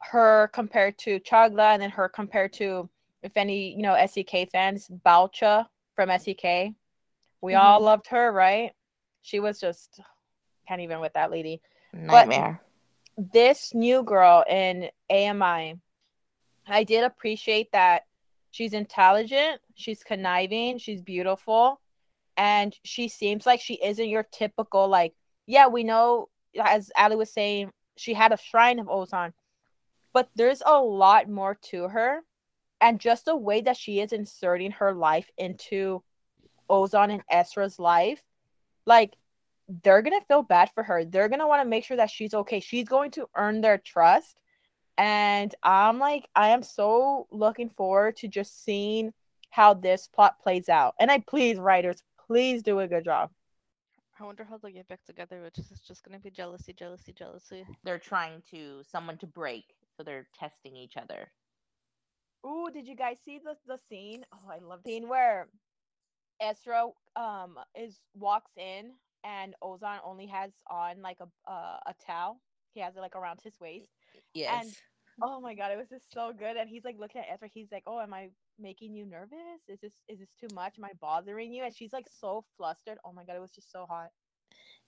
her 0.00 0.50
compared 0.52 0.98
to 0.98 1.20
Chagla 1.20 1.72
and 1.74 1.82
then 1.82 1.90
her 1.90 2.08
compared 2.08 2.52
to 2.54 2.88
if 3.24 3.36
any, 3.36 3.74
you 3.74 3.82
know, 3.82 3.96
SEK 4.06 4.50
fans, 4.52 4.88
Balcha 5.04 5.66
from 5.96 6.10
SEK. 6.10 6.74
We 7.40 7.52
mm-hmm. 7.52 7.56
all 7.56 7.80
loved 7.80 8.06
her, 8.08 8.30
right? 8.30 8.72
She 9.22 9.40
was 9.40 9.58
just 9.58 10.00
can't 10.68 10.80
even 10.80 11.00
with 11.00 11.14
that 11.14 11.30
lady. 11.30 11.60
Nightmare. 11.92 12.60
But 13.16 13.32
this 13.32 13.74
new 13.74 14.02
girl 14.02 14.44
in 14.48 14.88
AMI, 15.10 15.78
I 16.66 16.84
did 16.84 17.04
appreciate 17.04 17.72
that 17.72 18.02
she's 18.50 18.72
intelligent, 18.72 19.60
she's 19.74 20.02
conniving, 20.02 20.78
she's 20.78 21.02
beautiful, 21.02 21.80
and 22.36 22.74
she 22.82 23.08
seems 23.08 23.46
like 23.46 23.60
she 23.60 23.74
isn't 23.82 24.08
your 24.08 24.24
typical 24.24 24.88
like. 24.88 25.14
Yeah, 25.46 25.68
we 25.68 25.84
know 25.84 26.28
as 26.62 26.90
Ali 26.96 27.16
was 27.16 27.32
saying, 27.32 27.70
she 27.96 28.14
had 28.14 28.32
a 28.32 28.38
shrine 28.38 28.78
of 28.78 28.86
Ozan, 28.86 29.32
but 30.12 30.28
there's 30.34 30.62
a 30.64 30.78
lot 30.78 31.28
more 31.28 31.56
to 31.70 31.88
her, 31.88 32.20
and 32.84 33.00
just 33.00 33.24
the 33.24 33.34
way 33.34 33.62
that 33.62 33.78
she 33.78 33.98
is 33.98 34.12
inserting 34.12 34.70
her 34.70 34.92
life 34.92 35.30
into 35.38 36.02
Ozan 36.68 37.10
and 37.10 37.22
Ezra's 37.30 37.78
life 37.78 38.22
like 38.84 39.16
they're 39.82 40.02
gonna 40.02 40.20
feel 40.28 40.42
bad 40.42 40.68
for 40.74 40.82
her. 40.82 41.02
They're 41.02 41.30
gonna 41.30 41.48
want 41.48 41.62
to 41.62 41.68
make 41.68 41.84
sure 41.84 41.96
that 41.96 42.10
she's 42.10 42.34
okay. 42.34 42.60
She's 42.60 42.86
going 42.86 43.10
to 43.12 43.26
earn 43.34 43.62
their 43.62 43.78
trust. 43.78 44.36
And 44.98 45.54
I'm 45.62 45.98
like, 45.98 46.28
I 46.36 46.50
am 46.50 46.62
so 46.62 47.26
looking 47.30 47.70
forward 47.70 48.16
to 48.16 48.28
just 48.28 48.62
seeing 48.62 49.14
how 49.48 49.72
this 49.72 50.06
plot 50.06 50.38
plays 50.42 50.68
out. 50.68 50.94
And 51.00 51.10
I 51.10 51.20
please, 51.20 51.56
writers, 51.56 52.02
please 52.26 52.62
do 52.62 52.80
a 52.80 52.86
good 52.86 53.04
job. 53.04 53.30
I 54.20 54.24
wonder 54.24 54.44
how 54.44 54.58
they'll 54.58 54.70
get 54.70 54.88
back 54.88 55.02
together, 55.06 55.40
which 55.40 55.58
is 55.58 55.80
just 55.80 56.04
gonna 56.04 56.18
be 56.18 56.30
jealousy, 56.30 56.74
jealousy, 56.74 57.14
jealousy. 57.14 57.64
They're 57.82 57.98
trying 57.98 58.42
to 58.50 58.82
someone 58.92 59.16
to 59.18 59.26
break, 59.26 59.74
so 59.96 60.02
they're 60.02 60.26
testing 60.38 60.76
each 60.76 60.98
other. 60.98 61.30
Ooh, 62.46 62.68
did 62.72 62.86
you 62.86 62.96
guys 62.96 63.16
see 63.24 63.40
the 63.42 63.56
the 63.66 63.78
scene? 63.88 64.24
Oh, 64.32 64.50
I 64.50 64.58
love 64.58 64.80
the 64.84 64.92
scene 64.92 65.08
where 65.08 65.48
Ezra 66.40 66.88
um 67.16 67.56
is 67.74 68.00
walks 68.14 68.52
in 68.56 68.92
and 69.24 69.54
Ozan 69.62 69.98
only 70.04 70.26
has 70.26 70.52
on 70.70 71.00
like 71.02 71.18
a 71.20 71.50
uh, 71.50 71.78
a 71.86 71.94
towel. 72.06 72.40
He 72.74 72.80
has 72.80 72.96
it 72.96 73.00
like 73.00 73.16
around 73.16 73.40
his 73.42 73.54
waist. 73.60 73.88
Yes. 74.34 74.62
And 74.62 74.74
oh 75.22 75.40
my 75.40 75.54
god, 75.54 75.72
it 75.72 75.78
was 75.78 75.88
just 75.88 76.12
so 76.12 76.32
good. 76.36 76.56
And 76.56 76.68
he's 76.68 76.84
like 76.84 76.96
looking 76.98 77.22
at 77.22 77.32
Ezra. 77.32 77.48
He's 77.52 77.72
like, 77.72 77.84
"Oh, 77.86 78.00
am 78.00 78.12
I 78.12 78.28
making 78.58 78.94
you 78.94 79.06
nervous? 79.06 79.68
Is 79.68 79.80
this 79.80 79.94
is 80.08 80.18
this 80.18 80.32
too 80.38 80.54
much? 80.54 80.74
Am 80.78 80.84
I 80.84 80.92
bothering 81.00 81.52
you?" 81.52 81.64
And 81.64 81.74
she's 81.74 81.92
like 81.92 82.06
so 82.20 82.44
flustered. 82.56 82.98
Oh 83.04 83.12
my 83.12 83.24
god, 83.24 83.36
it 83.36 83.40
was 83.40 83.52
just 83.52 83.72
so 83.72 83.86
hot. 83.88 84.08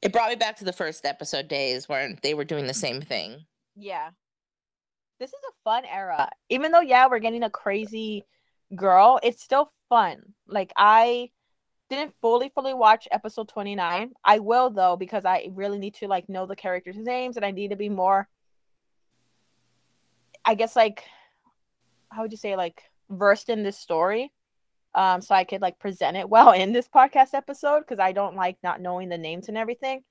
It 0.03 0.13
brought 0.13 0.29
me 0.29 0.37
back 0.37 0.57
to 0.57 0.65
the 0.65 0.73
first 0.73 1.07
episode 1.07 1.49
days 1.49 1.89
where 1.89 2.15
they 2.23 2.35
were 2.35 2.45
doing 2.45 2.67
the 2.67 2.75
same 2.75 3.01
thing. 3.01 3.47
Yeah. 3.75 4.11
This 5.19 5.31
is 5.31 5.41
a 5.49 5.63
fun 5.65 5.85
era. 5.85 6.29
Even 6.49 6.73
though 6.73 6.81
yeah, 6.81 7.07
we're 7.09 7.19
getting 7.19 7.43
a 7.43 7.51
crazy 7.51 8.25
girl, 8.75 9.19
it's 9.23 9.43
still 9.43 9.71
fun. 9.89 10.35
Like 10.47 10.73
I 10.77 11.31
didn't 11.89 12.15
fully 12.21 12.49
fully 12.49 12.75
watch 12.75 13.07
episode 13.11 13.49
29 13.49 14.13
i 14.25 14.39
will 14.39 14.71
though 14.71 14.97
because 14.97 15.25
i 15.25 15.49
really 15.53 15.79
need 15.79 15.95
to 15.95 16.09
like 16.09 16.29
know 16.29 16.47
the 16.47 16.57
characters 16.57 16.97
names 16.97 17.37
and 17.37 17.45
i 17.45 17.51
need 17.51 17.69
to 17.69 17.77
be 17.77 17.89
more 17.89 18.29
i 20.45 20.55
guess 20.55 20.75
like 20.75 21.05
how 22.11 22.23
would 22.23 22.33
you 22.33 22.39
say 22.39 22.57
like 22.57 22.83
versed 23.11 23.49
in 23.49 23.63
this 23.63 23.79
story 23.79 24.33
um 24.95 25.21
so 25.21 25.35
i 25.35 25.45
could 25.45 25.63
like 25.63 25.79
present 25.79 26.17
it 26.17 26.29
well 26.29 26.53
in 26.53 26.73
this 26.73 26.89
podcast 26.89 27.35
episode 27.35 27.81
because 27.81 27.99
i 27.99 28.13
don't 28.13 28.37
like 28.37 28.57
not 28.63 28.81
knowing 28.81 29.09
the 29.09 29.19
names 29.19 29.49
and 29.49 29.57
everything 29.57 30.03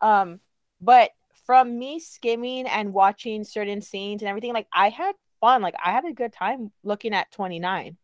um 0.00 0.40
but 0.80 1.10
from 1.46 1.78
me 1.78 1.98
skimming 1.98 2.66
and 2.66 2.92
watching 2.92 3.44
certain 3.44 3.80
scenes 3.80 4.22
and 4.22 4.28
everything 4.28 4.52
like 4.52 4.66
i 4.72 4.88
had 4.88 5.14
fun 5.40 5.62
like 5.62 5.74
i 5.84 5.92
had 5.92 6.04
a 6.04 6.12
good 6.12 6.32
time 6.32 6.72
looking 6.82 7.14
at 7.14 7.30
29 7.32 7.96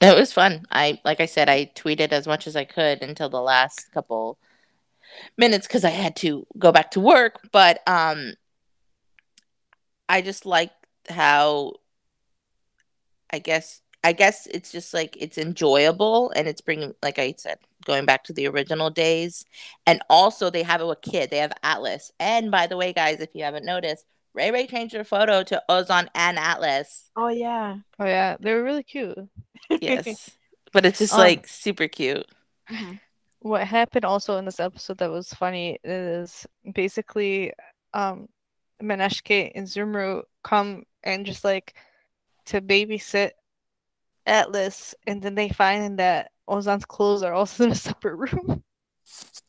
it 0.00 0.16
was 0.16 0.32
fun. 0.32 0.66
I 0.70 1.00
like 1.04 1.20
I 1.20 1.26
said, 1.26 1.48
I 1.48 1.66
tweeted 1.74 2.12
as 2.12 2.26
much 2.26 2.46
as 2.46 2.56
I 2.56 2.64
could 2.64 3.02
until 3.02 3.28
the 3.28 3.40
last 3.40 3.90
couple 3.92 4.38
minutes 5.36 5.66
because 5.66 5.84
I 5.84 5.90
had 5.90 6.16
to 6.16 6.46
go 6.58 6.72
back 6.72 6.90
to 6.92 7.00
work. 7.00 7.40
But 7.52 7.80
um, 7.86 8.34
I 10.08 10.20
just 10.20 10.46
like 10.46 10.70
how 11.08 11.74
I 13.30 13.38
guess 13.38 13.80
I 14.02 14.12
guess 14.12 14.46
it's 14.46 14.70
just 14.70 14.92
like 14.92 15.16
it's 15.18 15.38
enjoyable 15.38 16.30
and 16.36 16.46
it's 16.46 16.60
bringing, 16.60 16.94
like 17.02 17.18
I 17.18 17.34
said, 17.38 17.58
going 17.84 18.06
back 18.06 18.24
to 18.24 18.32
the 18.32 18.46
original 18.48 18.90
days. 18.90 19.44
And 19.86 20.02
also, 20.10 20.50
they 20.50 20.62
have 20.62 20.80
a 20.80 20.96
kid. 20.96 21.30
They 21.30 21.38
have 21.38 21.52
Atlas. 21.62 22.12
And 22.18 22.50
by 22.50 22.66
the 22.66 22.76
way, 22.76 22.92
guys, 22.92 23.20
if 23.20 23.34
you 23.34 23.44
haven't 23.44 23.64
noticed, 23.64 24.04
Ray 24.34 24.50
Ray 24.50 24.66
changed 24.66 24.94
her 24.94 25.04
photo 25.04 25.42
to 25.44 25.62
Ozan 25.70 26.08
and 26.14 26.38
Atlas. 26.38 27.10
Oh 27.16 27.28
yeah. 27.28 27.76
Oh 28.00 28.04
yeah, 28.04 28.36
they 28.40 28.52
were 28.52 28.64
really 28.64 28.82
cute. 28.82 29.16
yes, 29.70 30.30
but 30.72 30.84
it's 30.84 30.98
just 30.98 31.14
um, 31.14 31.20
like 31.20 31.46
super 31.46 31.86
cute. 31.86 32.26
Mm-hmm. 32.70 32.94
What 33.40 33.66
happened 33.66 34.04
also 34.04 34.36
in 34.38 34.44
this 34.44 34.58
episode 34.58 34.98
that 34.98 35.10
was 35.10 35.32
funny 35.32 35.78
is 35.84 36.46
basically, 36.74 37.52
um, 37.92 38.28
Maneshke 38.82 39.52
and 39.54 39.66
Zumru 39.66 40.22
come 40.42 40.84
and 41.04 41.24
just 41.24 41.44
like 41.44 41.74
to 42.46 42.60
babysit 42.60 43.32
Atlas, 44.26 44.94
and 45.06 45.22
then 45.22 45.34
they 45.34 45.48
find 45.48 45.98
that 45.98 46.30
Ozan's 46.48 46.84
clothes 46.84 47.22
are 47.22 47.32
also 47.32 47.64
in 47.64 47.72
a 47.72 47.74
separate 47.88 48.16
room. 48.16 48.62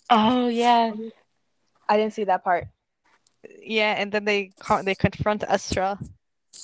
Oh 0.10 0.48
yeah. 0.48 0.92
I 1.88 1.98
didn't 1.98 2.14
see 2.14 2.24
that 2.26 2.44
part. 2.44 2.68
Yeah, 3.62 3.96
and 3.98 4.12
then 4.12 4.26
they 4.26 4.52
con- 4.60 4.86
they 4.86 4.96
confront 4.96 5.44
Ezra. 5.48 6.00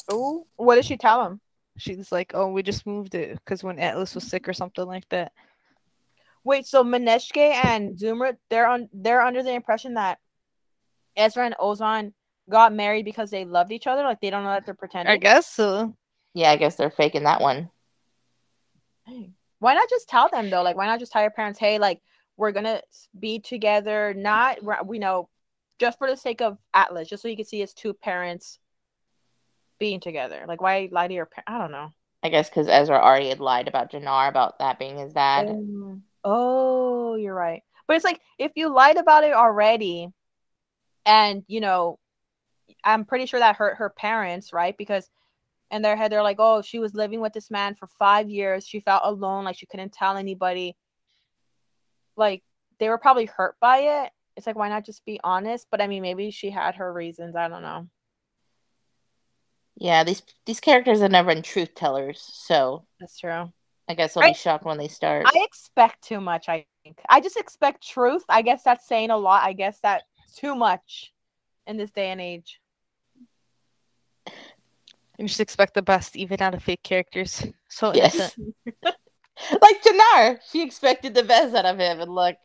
Oh, 0.10 0.46
what 0.58 0.76
did 0.76 0.86
she 0.86 0.98
tell 0.98 1.26
him? 1.26 1.40
She's 1.78 2.12
like, 2.12 2.32
"Oh, 2.34 2.52
we 2.52 2.64
just 2.64 2.86
moved 2.86 3.16
it 3.16 3.34
because 3.36 3.64
when 3.64 3.80
Atlas 3.80 4.16
was 4.16 4.26
sick 4.26 4.48
or 4.48 4.54
something 4.54 4.86
like 4.86 5.08
that." 5.10 5.32
Wait, 6.44 6.66
so 6.66 6.84
Maneshke 6.84 7.54
and 7.64 7.98
Zumra, 7.98 8.36
they're 8.50 8.68
on 8.68 8.90
they're 8.94 9.22
under 9.22 9.44
the 9.44 9.54
impression 9.54 9.94
that 9.94 10.20
Ezra 11.16 11.46
and 11.46 11.56
Ozan 11.60 12.14
got 12.50 12.74
married 12.74 13.06
because 13.06 13.30
they 13.30 13.46
loved 13.46 13.72
each 13.72 13.88
other. 13.88 14.04
Like 14.04 14.22
they 14.22 14.30
don't 14.30 14.44
know 14.44 14.50
that 14.50 14.66
they're 14.66 14.74
pretending. 14.74 15.14
I 15.14 15.18
guess 15.18 15.48
so. 15.48 15.96
Yeah, 16.34 16.52
I 16.52 16.56
guess 16.56 16.76
they're 16.76 16.92
faking 16.92 17.24
that 17.24 17.42
one. 17.42 17.70
Why 19.60 19.74
not 19.74 19.90
just 19.90 20.10
tell 20.10 20.30
them 20.30 20.50
though? 20.50 20.64
Like, 20.64 20.76
why 20.76 20.88
not 20.88 21.00
just 21.00 21.12
tell 21.12 21.22
your 21.22 21.32
parents, 21.32 21.60
hey, 21.60 21.78
like 21.78 22.02
we're 22.38 22.52
gonna 22.52 22.82
be 23.20 23.40
together, 23.40 24.14
not 24.16 24.58
we 24.86 25.00
know, 25.00 25.30
just 25.80 25.98
for 25.98 26.10
the 26.10 26.18
sake 26.18 26.42
of 26.42 26.58
Atlas, 26.74 27.08
just 27.08 27.22
so 27.22 27.28
you 27.28 27.36
can 27.36 27.46
see 27.46 27.60
his 27.60 27.74
two 27.74 27.94
parents 27.94 28.60
being 29.80 30.00
together. 30.00 30.46
Like, 30.48 30.62
why 30.62 30.90
lie 30.92 31.08
to 31.08 31.14
your 31.14 31.26
parents? 31.26 31.48
I 31.48 31.58
don't 31.58 31.72
know. 31.72 31.92
I 32.24 32.30
guess 32.30 32.50
because 32.50 32.68
Ezra 32.68 32.98
already 32.98 33.30
had 33.30 33.40
lied 33.40 33.68
about 33.68 33.92
Jannar 33.92 34.30
about 34.30 34.60
that 34.60 34.80
being 34.80 34.98
his 34.98 35.14
dad. 35.14 35.50
Um, 35.50 36.04
oh, 36.24 37.16
you're 37.16 37.36
right. 37.36 37.64
But 37.88 37.96
it's 37.96 38.06
like 38.06 38.22
if 38.38 38.52
you 38.56 38.70
lied 38.74 38.98
about 38.98 39.24
it 39.24 39.34
already, 39.34 40.08
and 41.06 41.44
you 41.48 41.62
know, 41.62 42.00
I'm 42.84 43.06
pretty 43.06 43.26
sure 43.26 43.40
that 43.40 43.56
hurt 43.56 43.78
her 43.78 43.90
parents, 43.90 44.54
right? 44.54 44.78
Because 44.78 45.10
in 45.72 45.82
their 45.82 45.96
head, 45.96 46.12
they're 46.12 46.22
like, 46.22 46.38
oh, 46.40 46.62
she 46.62 46.80
was 46.80 46.94
living 46.94 47.22
with 47.22 47.34
this 47.34 47.50
man 47.50 47.76
for 47.76 47.88
five 47.88 48.30
years. 48.30 48.68
She 48.68 48.80
felt 48.82 49.02
alone, 49.06 49.46
like 49.46 49.58
she 49.58 49.66
couldn't 49.66 49.94
tell 49.94 50.18
anybody. 50.18 50.76
Like 52.16 52.44
they 52.80 52.90
were 52.90 52.98
probably 52.98 53.26
hurt 53.26 53.56
by 53.60 53.78
it. 54.04 54.12
It's 54.36 54.46
like, 54.48 54.56
why 54.56 54.70
not 54.70 54.86
just 54.86 55.06
be 55.06 55.20
honest? 55.24 55.68
But 55.72 55.82
I 55.82 55.88
mean, 55.88 56.02
maybe 56.02 56.30
she 56.32 56.50
had 56.52 56.76
her 56.76 56.92
reasons. 56.92 57.36
I 57.36 57.48
don't 57.48 57.62
know. 57.62 57.88
Yeah, 59.78 60.04
these 60.04 60.22
these 60.46 60.60
characters 60.60 61.02
are 61.02 61.10
never 61.10 61.34
been 61.34 61.42
truth 61.44 61.74
tellers, 61.74 62.22
so 62.22 62.86
That's 63.00 63.18
true. 63.18 63.52
I 63.88 63.94
guess 63.96 64.16
I'll 64.16 64.24
I- 64.24 64.30
be 64.30 64.34
shocked 64.36 64.66
when 64.66 64.78
they 64.78 64.88
start. 64.88 65.26
I 65.28 65.44
expect 65.44 66.04
too 66.04 66.22
much. 66.22 66.48
I 66.50 66.66
think 66.84 67.00
I 67.10 67.20
just 67.20 67.38
expect 67.38 67.88
truth. 67.88 68.24
I 68.30 68.42
guess 68.42 68.64
that's 68.64 68.88
saying 68.88 69.10
a 69.10 69.18
lot. 69.18 69.44
I 69.44 69.54
guess 69.54 69.80
that 69.82 70.04
too 70.36 70.56
much 70.56 71.12
in 71.66 71.78
this 71.78 71.92
day 71.92 72.10
and 72.10 72.22
age. 72.22 72.61
You 75.22 75.28
just 75.28 75.40
expect 75.40 75.76
the 75.76 75.84
best, 75.84 76.16
even 76.16 76.42
out 76.42 76.56
of 76.56 76.64
fake 76.64 76.82
characters. 76.82 77.46
So 77.70 77.94
Yes. 77.94 78.36
like 78.84 79.84
Jannar, 79.84 80.40
she 80.50 80.64
expected 80.64 81.14
the 81.14 81.22
best 81.22 81.54
out 81.54 81.66
of 81.66 81.78
him, 81.78 82.00
and 82.00 82.14
look, 82.14 82.38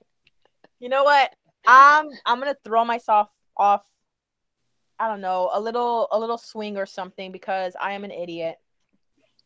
You 0.79 0.91
know 0.91 1.05
what? 1.05 1.35
I'm 1.67 2.07
I'm 2.27 2.39
gonna 2.39 2.57
throw 2.65 2.85
myself 2.85 3.31
off. 3.57 3.83
I 4.99 5.09
don't 5.09 5.23
know 5.23 5.51
a 5.53 5.61
little 5.61 6.07
a 6.13 6.19
little 6.19 6.37
swing 6.37 6.77
or 6.77 6.85
something 6.85 7.33
because 7.33 7.75
I 7.81 7.93
am 7.93 8.05
an 8.05 8.11
idiot. 8.11 8.57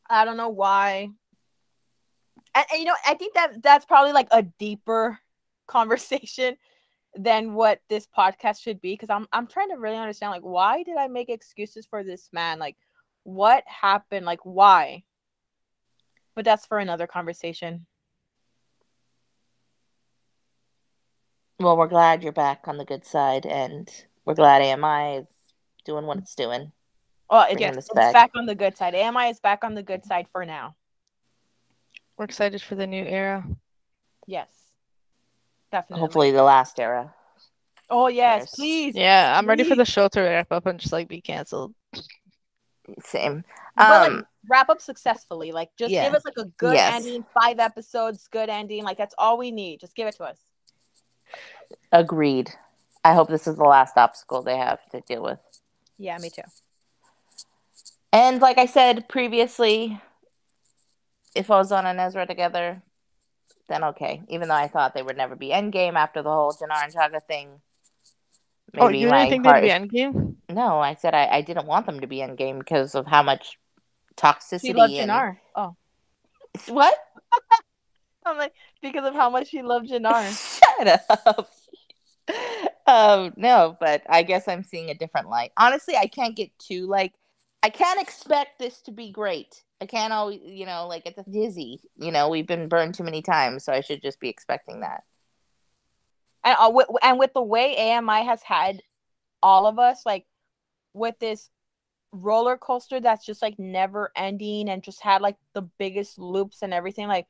I 0.08 0.24
don't 0.24 0.36
know 0.36 0.48
why. 0.48 1.10
And, 2.56 2.66
and 2.72 2.80
you 2.80 2.84
know, 2.84 2.96
I 3.06 3.14
think 3.14 3.34
that 3.34 3.62
that's 3.62 3.86
probably 3.86 4.12
like 4.12 4.28
a 4.32 4.42
deeper 4.42 5.20
conversation 5.68 6.56
than 7.14 7.54
what 7.54 7.80
this 7.88 8.06
podcast 8.06 8.60
should 8.60 8.80
be 8.80 8.94
because 8.94 9.10
I'm 9.10 9.28
I'm 9.32 9.46
trying 9.46 9.68
to 9.70 9.76
really 9.76 9.96
understand 9.96 10.32
like 10.32 10.42
why 10.42 10.82
did 10.82 10.96
I 10.96 11.06
make 11.06 11.28
excuses 11.28 11.86
for 11.86 12.02
this 12.02 12.28
man? 12.32 12.58
Like 12.58 12.76
what 13.34 13.64
happened? 13.66 14.26
Like 14.26 14.40
why? 14.44 15.04
But 16.34 16.44
that's 16.44 16.66
for 16.66 16.78
another 16.78 17.06
conversation. 17.06 17.86
well, 21.58 21.76
we're 21.76 21.88
glad 21.88 22.22
you're 22.22 22.32
back 22.32 22.62
on 22.66 22.78
the 22.78 22.84
good 22.86 23.04
side, 23.04 23.44
and 23.44 23.88
we're 24.24 24.34
glad 24.34 24.62
AMI 24.62 25.18
is 25.18 25.26
doing 25.84 26.06
what 26.06 26.18
it's 26.18 26.34
doing. 26.34 26.72
Oh, 27.28 27.42
it, 27.42 27.58
Bringing 27.58 27.76
it's 27.78 27.92
back. 27.92 28.12
back. 28.14 28.30
on 28.34 28.46
the 28.46 28.54
good 28.54 28.76
side. 28.76 28.94
AMI 28.94 29.28
is 29.28 29.40
back 29.40 29.62
on 29.62 29.74
the 29.74 29.82
good 29.82 30.04
side 30.04 30.26
for 30.32 30.44
now. 30.46 30.74
We're 32.16 32.24
excited 32.24 32.62
for 32.62 32.74
the 32.76 32.86
new 32.86 33.04
era. 33.04 33.46
Yes. 34.26 34.48
Definitely. 35.70 36.00
Hopefully, 36.00 36.30
the 36.30 36.42
last 36.42 36.80
era. 36.80 37.14
Oh 37.90 38.06
yes, 38.08 38.42
Yes. 38.42 38.54
please. 38.54 38.94
Yeah, 38.96 39.36
I'm 39.36 39.46
ready 39.46 39.64
for 39.64 39.74
the 39.74 39.84
show 39.84 40.08
to 40.08 40.20
wrap 40.20 40.50
up 40.52 40.66
and 40.66 40.80
just 40.80 40.92
like 40.92 41.08
be 41.08 41.20
canceled. 41.20 41.74
Same. 43.04 43.44
But 43.76 43.90
Um, 43.90 44.16
like 44.16 44.24
wrap 44.48 44.68
up 44.68 44.80
successfully. 44.80 45.52
Like 45.52 45.70
just 45.76 45.92
yeah. 45.92 46.04
give 46.04 46.14
us 46.14 46.24
like 46.24 46.36
a 46.38 46.44
good 46.58 46.74
Yes. 46.74 46.94
ending, 46.96 47.24
five 47.40 47.58
episodes, 47.58 48.28
good 48.28 48.48
ending. 48.48 48.84
Like 48.84 48.96
that's 48.98 49.14
all 49.18 49.38
we 49.38 49.50
need. 49.50 49.80
Just 49.80 49.94
give 49.94 50.06
it 50.08 50.16
to 50.16 50.24
us. 50.24 50.38
agreed. 51.92 52.50
I 53.04 53.14
hope 53.14 53.28
this 53.28 53.46
is 53.46 53.56
the 53.56 53.64
last 53.64 53.96
obstacle 53.96 54.42
they 54.42 54.58
have 54.58 54.78
to 54.90 55.00
deal 55.00 55.22
with. 55.22 55.38
Yeah, 55.98 56.18
me 56.18 56.30
too. 56.30 56.42
And 58.12 58.40
like 58.40 58.58
I 58.58 58.66
said 58.66 59.08
previously, 59.08 60.00
if 61.34 61.46
Ozan 61.48 61.84
and 61.84 62.00
Ezra 62.00 62.26
together, 62.26 62.82
then 63.68 63.84
okay. 63.84 64.22
Even 64.28 64.48
though 64.48 64.54
I 64.54 64.68
thought 64.68 64.94
they 64.94 65.02
would 65.02 65.16
never 65.16 65.36
be 65.36 65.48
endgame 65.48 65.94
after 65.94 66.22
the 66.22 66.30
whole 66.30 66.52
Jannar 66.52 66.84
and 66.84 66.92
Chagla 66.92 67.22
thing. 67.22 67.60
Oh, 68.78 68.88
you 68.88 69.08
my 69.08 69.28
didn't 69.28 69.44
think 69.44 69.44
they'd 69.44 69.60
be 69.62 69.68
endgame? 69.68 70.36
No, 70.48 70.78
I 70.78 70.94
said 70.94 71.14
I, 71.14 71.26
I 71.26 71.40
didn't 71.42 71.66
want 71.66 71.86
them 71.86 72.00
to 72.00 72.06
be 72.06 72.18
endgame 72.18 72.58
because 72.58 72.94
of 72.94 73.06
how 73.06 73.22
much 73.22 73.58
toxicity. 74.16 74.60
She 74.66 74.72
loved 74.72 74.92
and- 74.92 75.10
Jannar. 75.10 75.36
Oh. 75.54 75.76
What? 76.66 76.94
I'm 78.26 78.36
like, 78.36 78.52
because 78.82 79.06
of 79.06 79.14
how 79.14 79.30
much 79.30 79.48
she 79.48 79.62
loved 79.62 79.88
Jannar. 79.88 80.60
Shut 80.78 81.00
up. 81.26 81.50
um, 82.86 83.32
no, 83.36 83.76
but 83.80 84.02
I 84.08 84.22
guess 84.22 84.46
I'm 84.46 84.62
seeing 84.62 84.90
a 84.90 84.94
different 84.94 85.28
light. 85.28 85.52
Honestly, 85.56 85.96
I 85.96 86.06
can't 86.06 86.36
get 86.36 86.50
too 86.58 86.86
like 86.86 87.14
I 87.62 87.70
can't 87.70 88.00
expect 88.00 88.58
this 88.58 88.80
to 88.82 88.90
be 88.90 89.10
great. 89.10 89.62
I 89.80 89.86
can't 89.86 90.12
always, 90.12 90.40
you 90.44 90.66
know, 90.66 90.86
like 90.86 91.06
it's 91.06 91.18
a 91.18 91.30
dizzy. 91.30 91.80
You 91.96 92.12
know, 92.12 92.28
we've 92.28 92.46
been 92.46 92.68
burned 92.68 92.94
too 92.94 93.04
many 93.04 93.22
times, 93.22 93.64
so 93.64 93.72
I 93.72 93.80
should 93.80 94.02
just 94.02 94.20
be 94.20 94.28
expecting 94.28 94.80
that. 94.80 95.04
And 96.44 96.56
uh, 96.58 96.70
with, 96.72 96.86
and 97.02 97.18
with 97.18 97.32
the 97.34 97.42
way 97.42 97.76
AMI 97.76 98.24
has 98.24 98.42
had 98.42 98.82
all 99.42 99.66
of 99.66 99.78
us 99.78 100.04
like 100.04 100.26
with 100.92 101.18
this 101.18 101.48
roller 102.12 102.56
coaster 102.56 103.00
that's 103.00 103.24
just 103.24 103.40
like 103.40 103.58
never 103.58 104.10
ending 104.16 104.68
and 104.68 104.82
just 104.82 105.00
had 105.00 105.22
like 105.22 105.36
the 105.54 105.62
biggest 105.78 106.18
loops 106.18 106.62
and 106.62 106.74
everything 106.74 107.06
like 107.06 107.26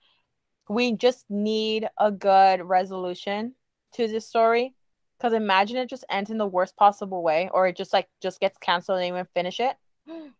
we 0.70 0.92
just 0.92 1.24
need 1.28 1.88
a 1.98 2.12
good 2.12 2.62
resolution 2.62 3.54
to 3.94 4.06
this 4.06 4.26
story. 4.26 4.72
Because 5.18 5.32
imagine 5.34 5.76
it 5.76 5.90
just 5.90 6.04
ends 6.08 6.30
in 6.30 6.38
the 6.38 6.46
worst 6.46 6.76
possible 6.76 7.22
way 7.22 7.50
or 7.52 7.66
it 7.66 7.76
just 7.76 7.92
like 7.92 8.08
just 8.22 8.40
gets 8.40 8.56
canceled 8.56 8.98
and 8.98 9.08
even 9.08 9.26
finish 9.34 9.58
it. 9.60 9.76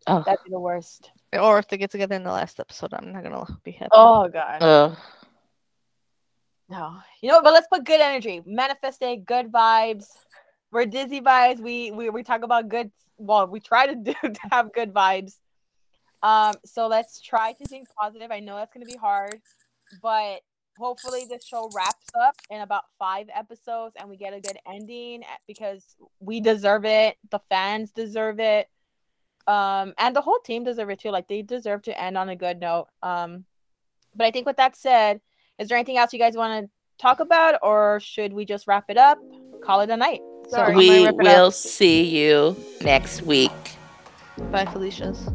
Oh, 0.07 0.23
that'd 0.25 0.43
be 0.43 0.49
the 0.49 0.59
worst. 0.59 1.11
Or 1.33 1.59
if 1.59 1.67
they 1.67 1.77
get 1.77 1.91
together 1.91 2.15
in 2.15 2.23
the 2.23 2.31
last 2.31 2.59
episode, 2.59 2.93
I'm 2.93 3.11
not 3.11 3.23
gonna 3.23 3.45
be 3.63 3.71
happy. 3.71 3.89
oh 3.91 4.29
god. 4.29 4.63
Ugh. 4.63 4.97
No, 6.71 6.99
you 7.21 7.29
know, 7.29 7.41
but 7.41 7.51
let's 7.51 7.67
put 7.67 7.83
good 7.83 7.99
energy, 7.99 8.41
manifest 8.45 9.01
it, 9.01 9.25
good 9.25 9.51
vibes. 9.51 10.05
We're 10.71 10.85
dizzy 10.85 11.19
vibes. 11.19 11.59
We 11.59 11.91
we 11.91 12.09
we 12.09 12.23
talk 12.23 12.43
about 12.43 12.69
good. 12.69 12.91
Well, 13.17 13.45
we 13.47 13.59
try 13.59 13.87
to 13.87 13.95
do 14.03 14.13
to 14.13 14.39
have 14.53 14.71
good 14.71 14.93
vibes. 14.93 15.33
Um, 16.23 16.53
so 16.63 16.87
let's 16.87 17.19
try 17.19 17.51
to 17.51 17.65
think 17.65 17.89
positive. 17.99 18.31
I 18.31 18.39
know 18.39 18.55
that's 18.55 18.71
gonna 18.71 18.85
be 18.85 18.95
hard, 18.95 19.41
but 20.01 20.43
hopefully 20.77 21.25
this 21.29 21.43
show 21.43 21.69
wraps 21.75 22.05
up 22.17 22.35
in 22.49 22.61
about 22.61 22.85
five 22.97 23.27
episodes 23.35 23.97
and 23.99 24.07
we 24.07 24.15
get 24.15 24.33
a 24.33 24.39
good 24.39 24.57
ending 24.65 25.23
eh, 25.23 25.37
because 25.47 25.85
we 26.21 26.39
deserve 26.39 26.85
it. 26.85 27.17
The 27.31 27.39
fans 27.49 27.91
deserve 27.91 28.39
it. 28.39 28.69
Um, 29.45 29.93
and 29.97 30.15
the 30.15 30.21
whole 30.21 30.39
team 30.39 30.63
deserve 30.63 30.89
it 30.89 30.99
too. 31.01 31.11
Like 31.11 31.27
they 31.27 31.41
deserve 31.41 31.81
to 31.83 32.01
end 32.01 32.17
on 32.17 32.29
a 32.29 32.35
good 32.37 32.61
note. 32.61 32.87
Um, 33.03 33.43
but 34.15 34.27
I 34.27 34.31
think 34.31 34.45
with 34.45 34.57
that 34.57 34.77
said, 34.77 35.19
is 35.61 35.69
there 35.69 35.77
anything 35.77 35.97
else 35.97 36.11
you 36.11 36.19
guys 36.19 36.35
want 36.35 36.65
to 36.65 36.69
talk 36.97 37.19
about, 37.19 37.59
or 37.61 37.99
should 38.01 38.33
we 38.33 38.45
just 38.45 38.67
wrap 38.67 38.85
it 38.89 38.97
up? 38.97 39.19
Call 39.63 39.81
it 39.81 39.89
a 39.89 39.95
night. 39.97 40.19
Sorry. 40.49 40.71
I'm 40.71 40.77
we 40.77 40.87
gonna 40.87 41.03
wrap 41.05 41.15
it 41.21 41.27
up. 41.27 41.41
will 41.43 41.51
see 41.51 42.03
you 42.03 42.57
next 42.81 43.21
week. 43.21 43.51
Bye, 44.51 44.65
Felicia's. 44.65 45.29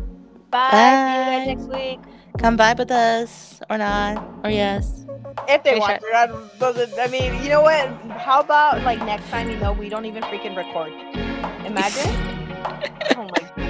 Bye. 0.51 0.71
See 0.71 0.77
you 0.77 1.25
guys 1.25 1.47
next 1.47 1.69
week. 1.73 2.01
Come 2.39 2.57
by 2.57 2.75
with 2.75 2.91
us 2.91 3.61
or 3.71 3.79
not 3.79 4.23
or 4.45 4.51
yes. 4.51 5.07
If 5.49 5.63
they 5.63 5.73
Okay, 5.73 5.79
want 5.81 6.01
to. 6.01 6.07
That 6.11 6.59
doesn't. 6.59 6.99
I 6.99 7.07
mean, 7.07 7.43
you 7.43 7.49
know 7.49 7.63
what? 7.63 7.89
How 8.19 8.41
about 8.41 8.83
like 8.83 8.99
next 9.01 9.29
time? 9.31 9.49
You 9.49 9.57
know, 9.59 9.73
we 9.73 9.89
don't 9.89 10.05
even 10.07 10.23
freaking 10.25 10.57
record. 10.57 10.93
Imagine. 11.65 12.11
oh 13.17 13.29
my 13.31 13.66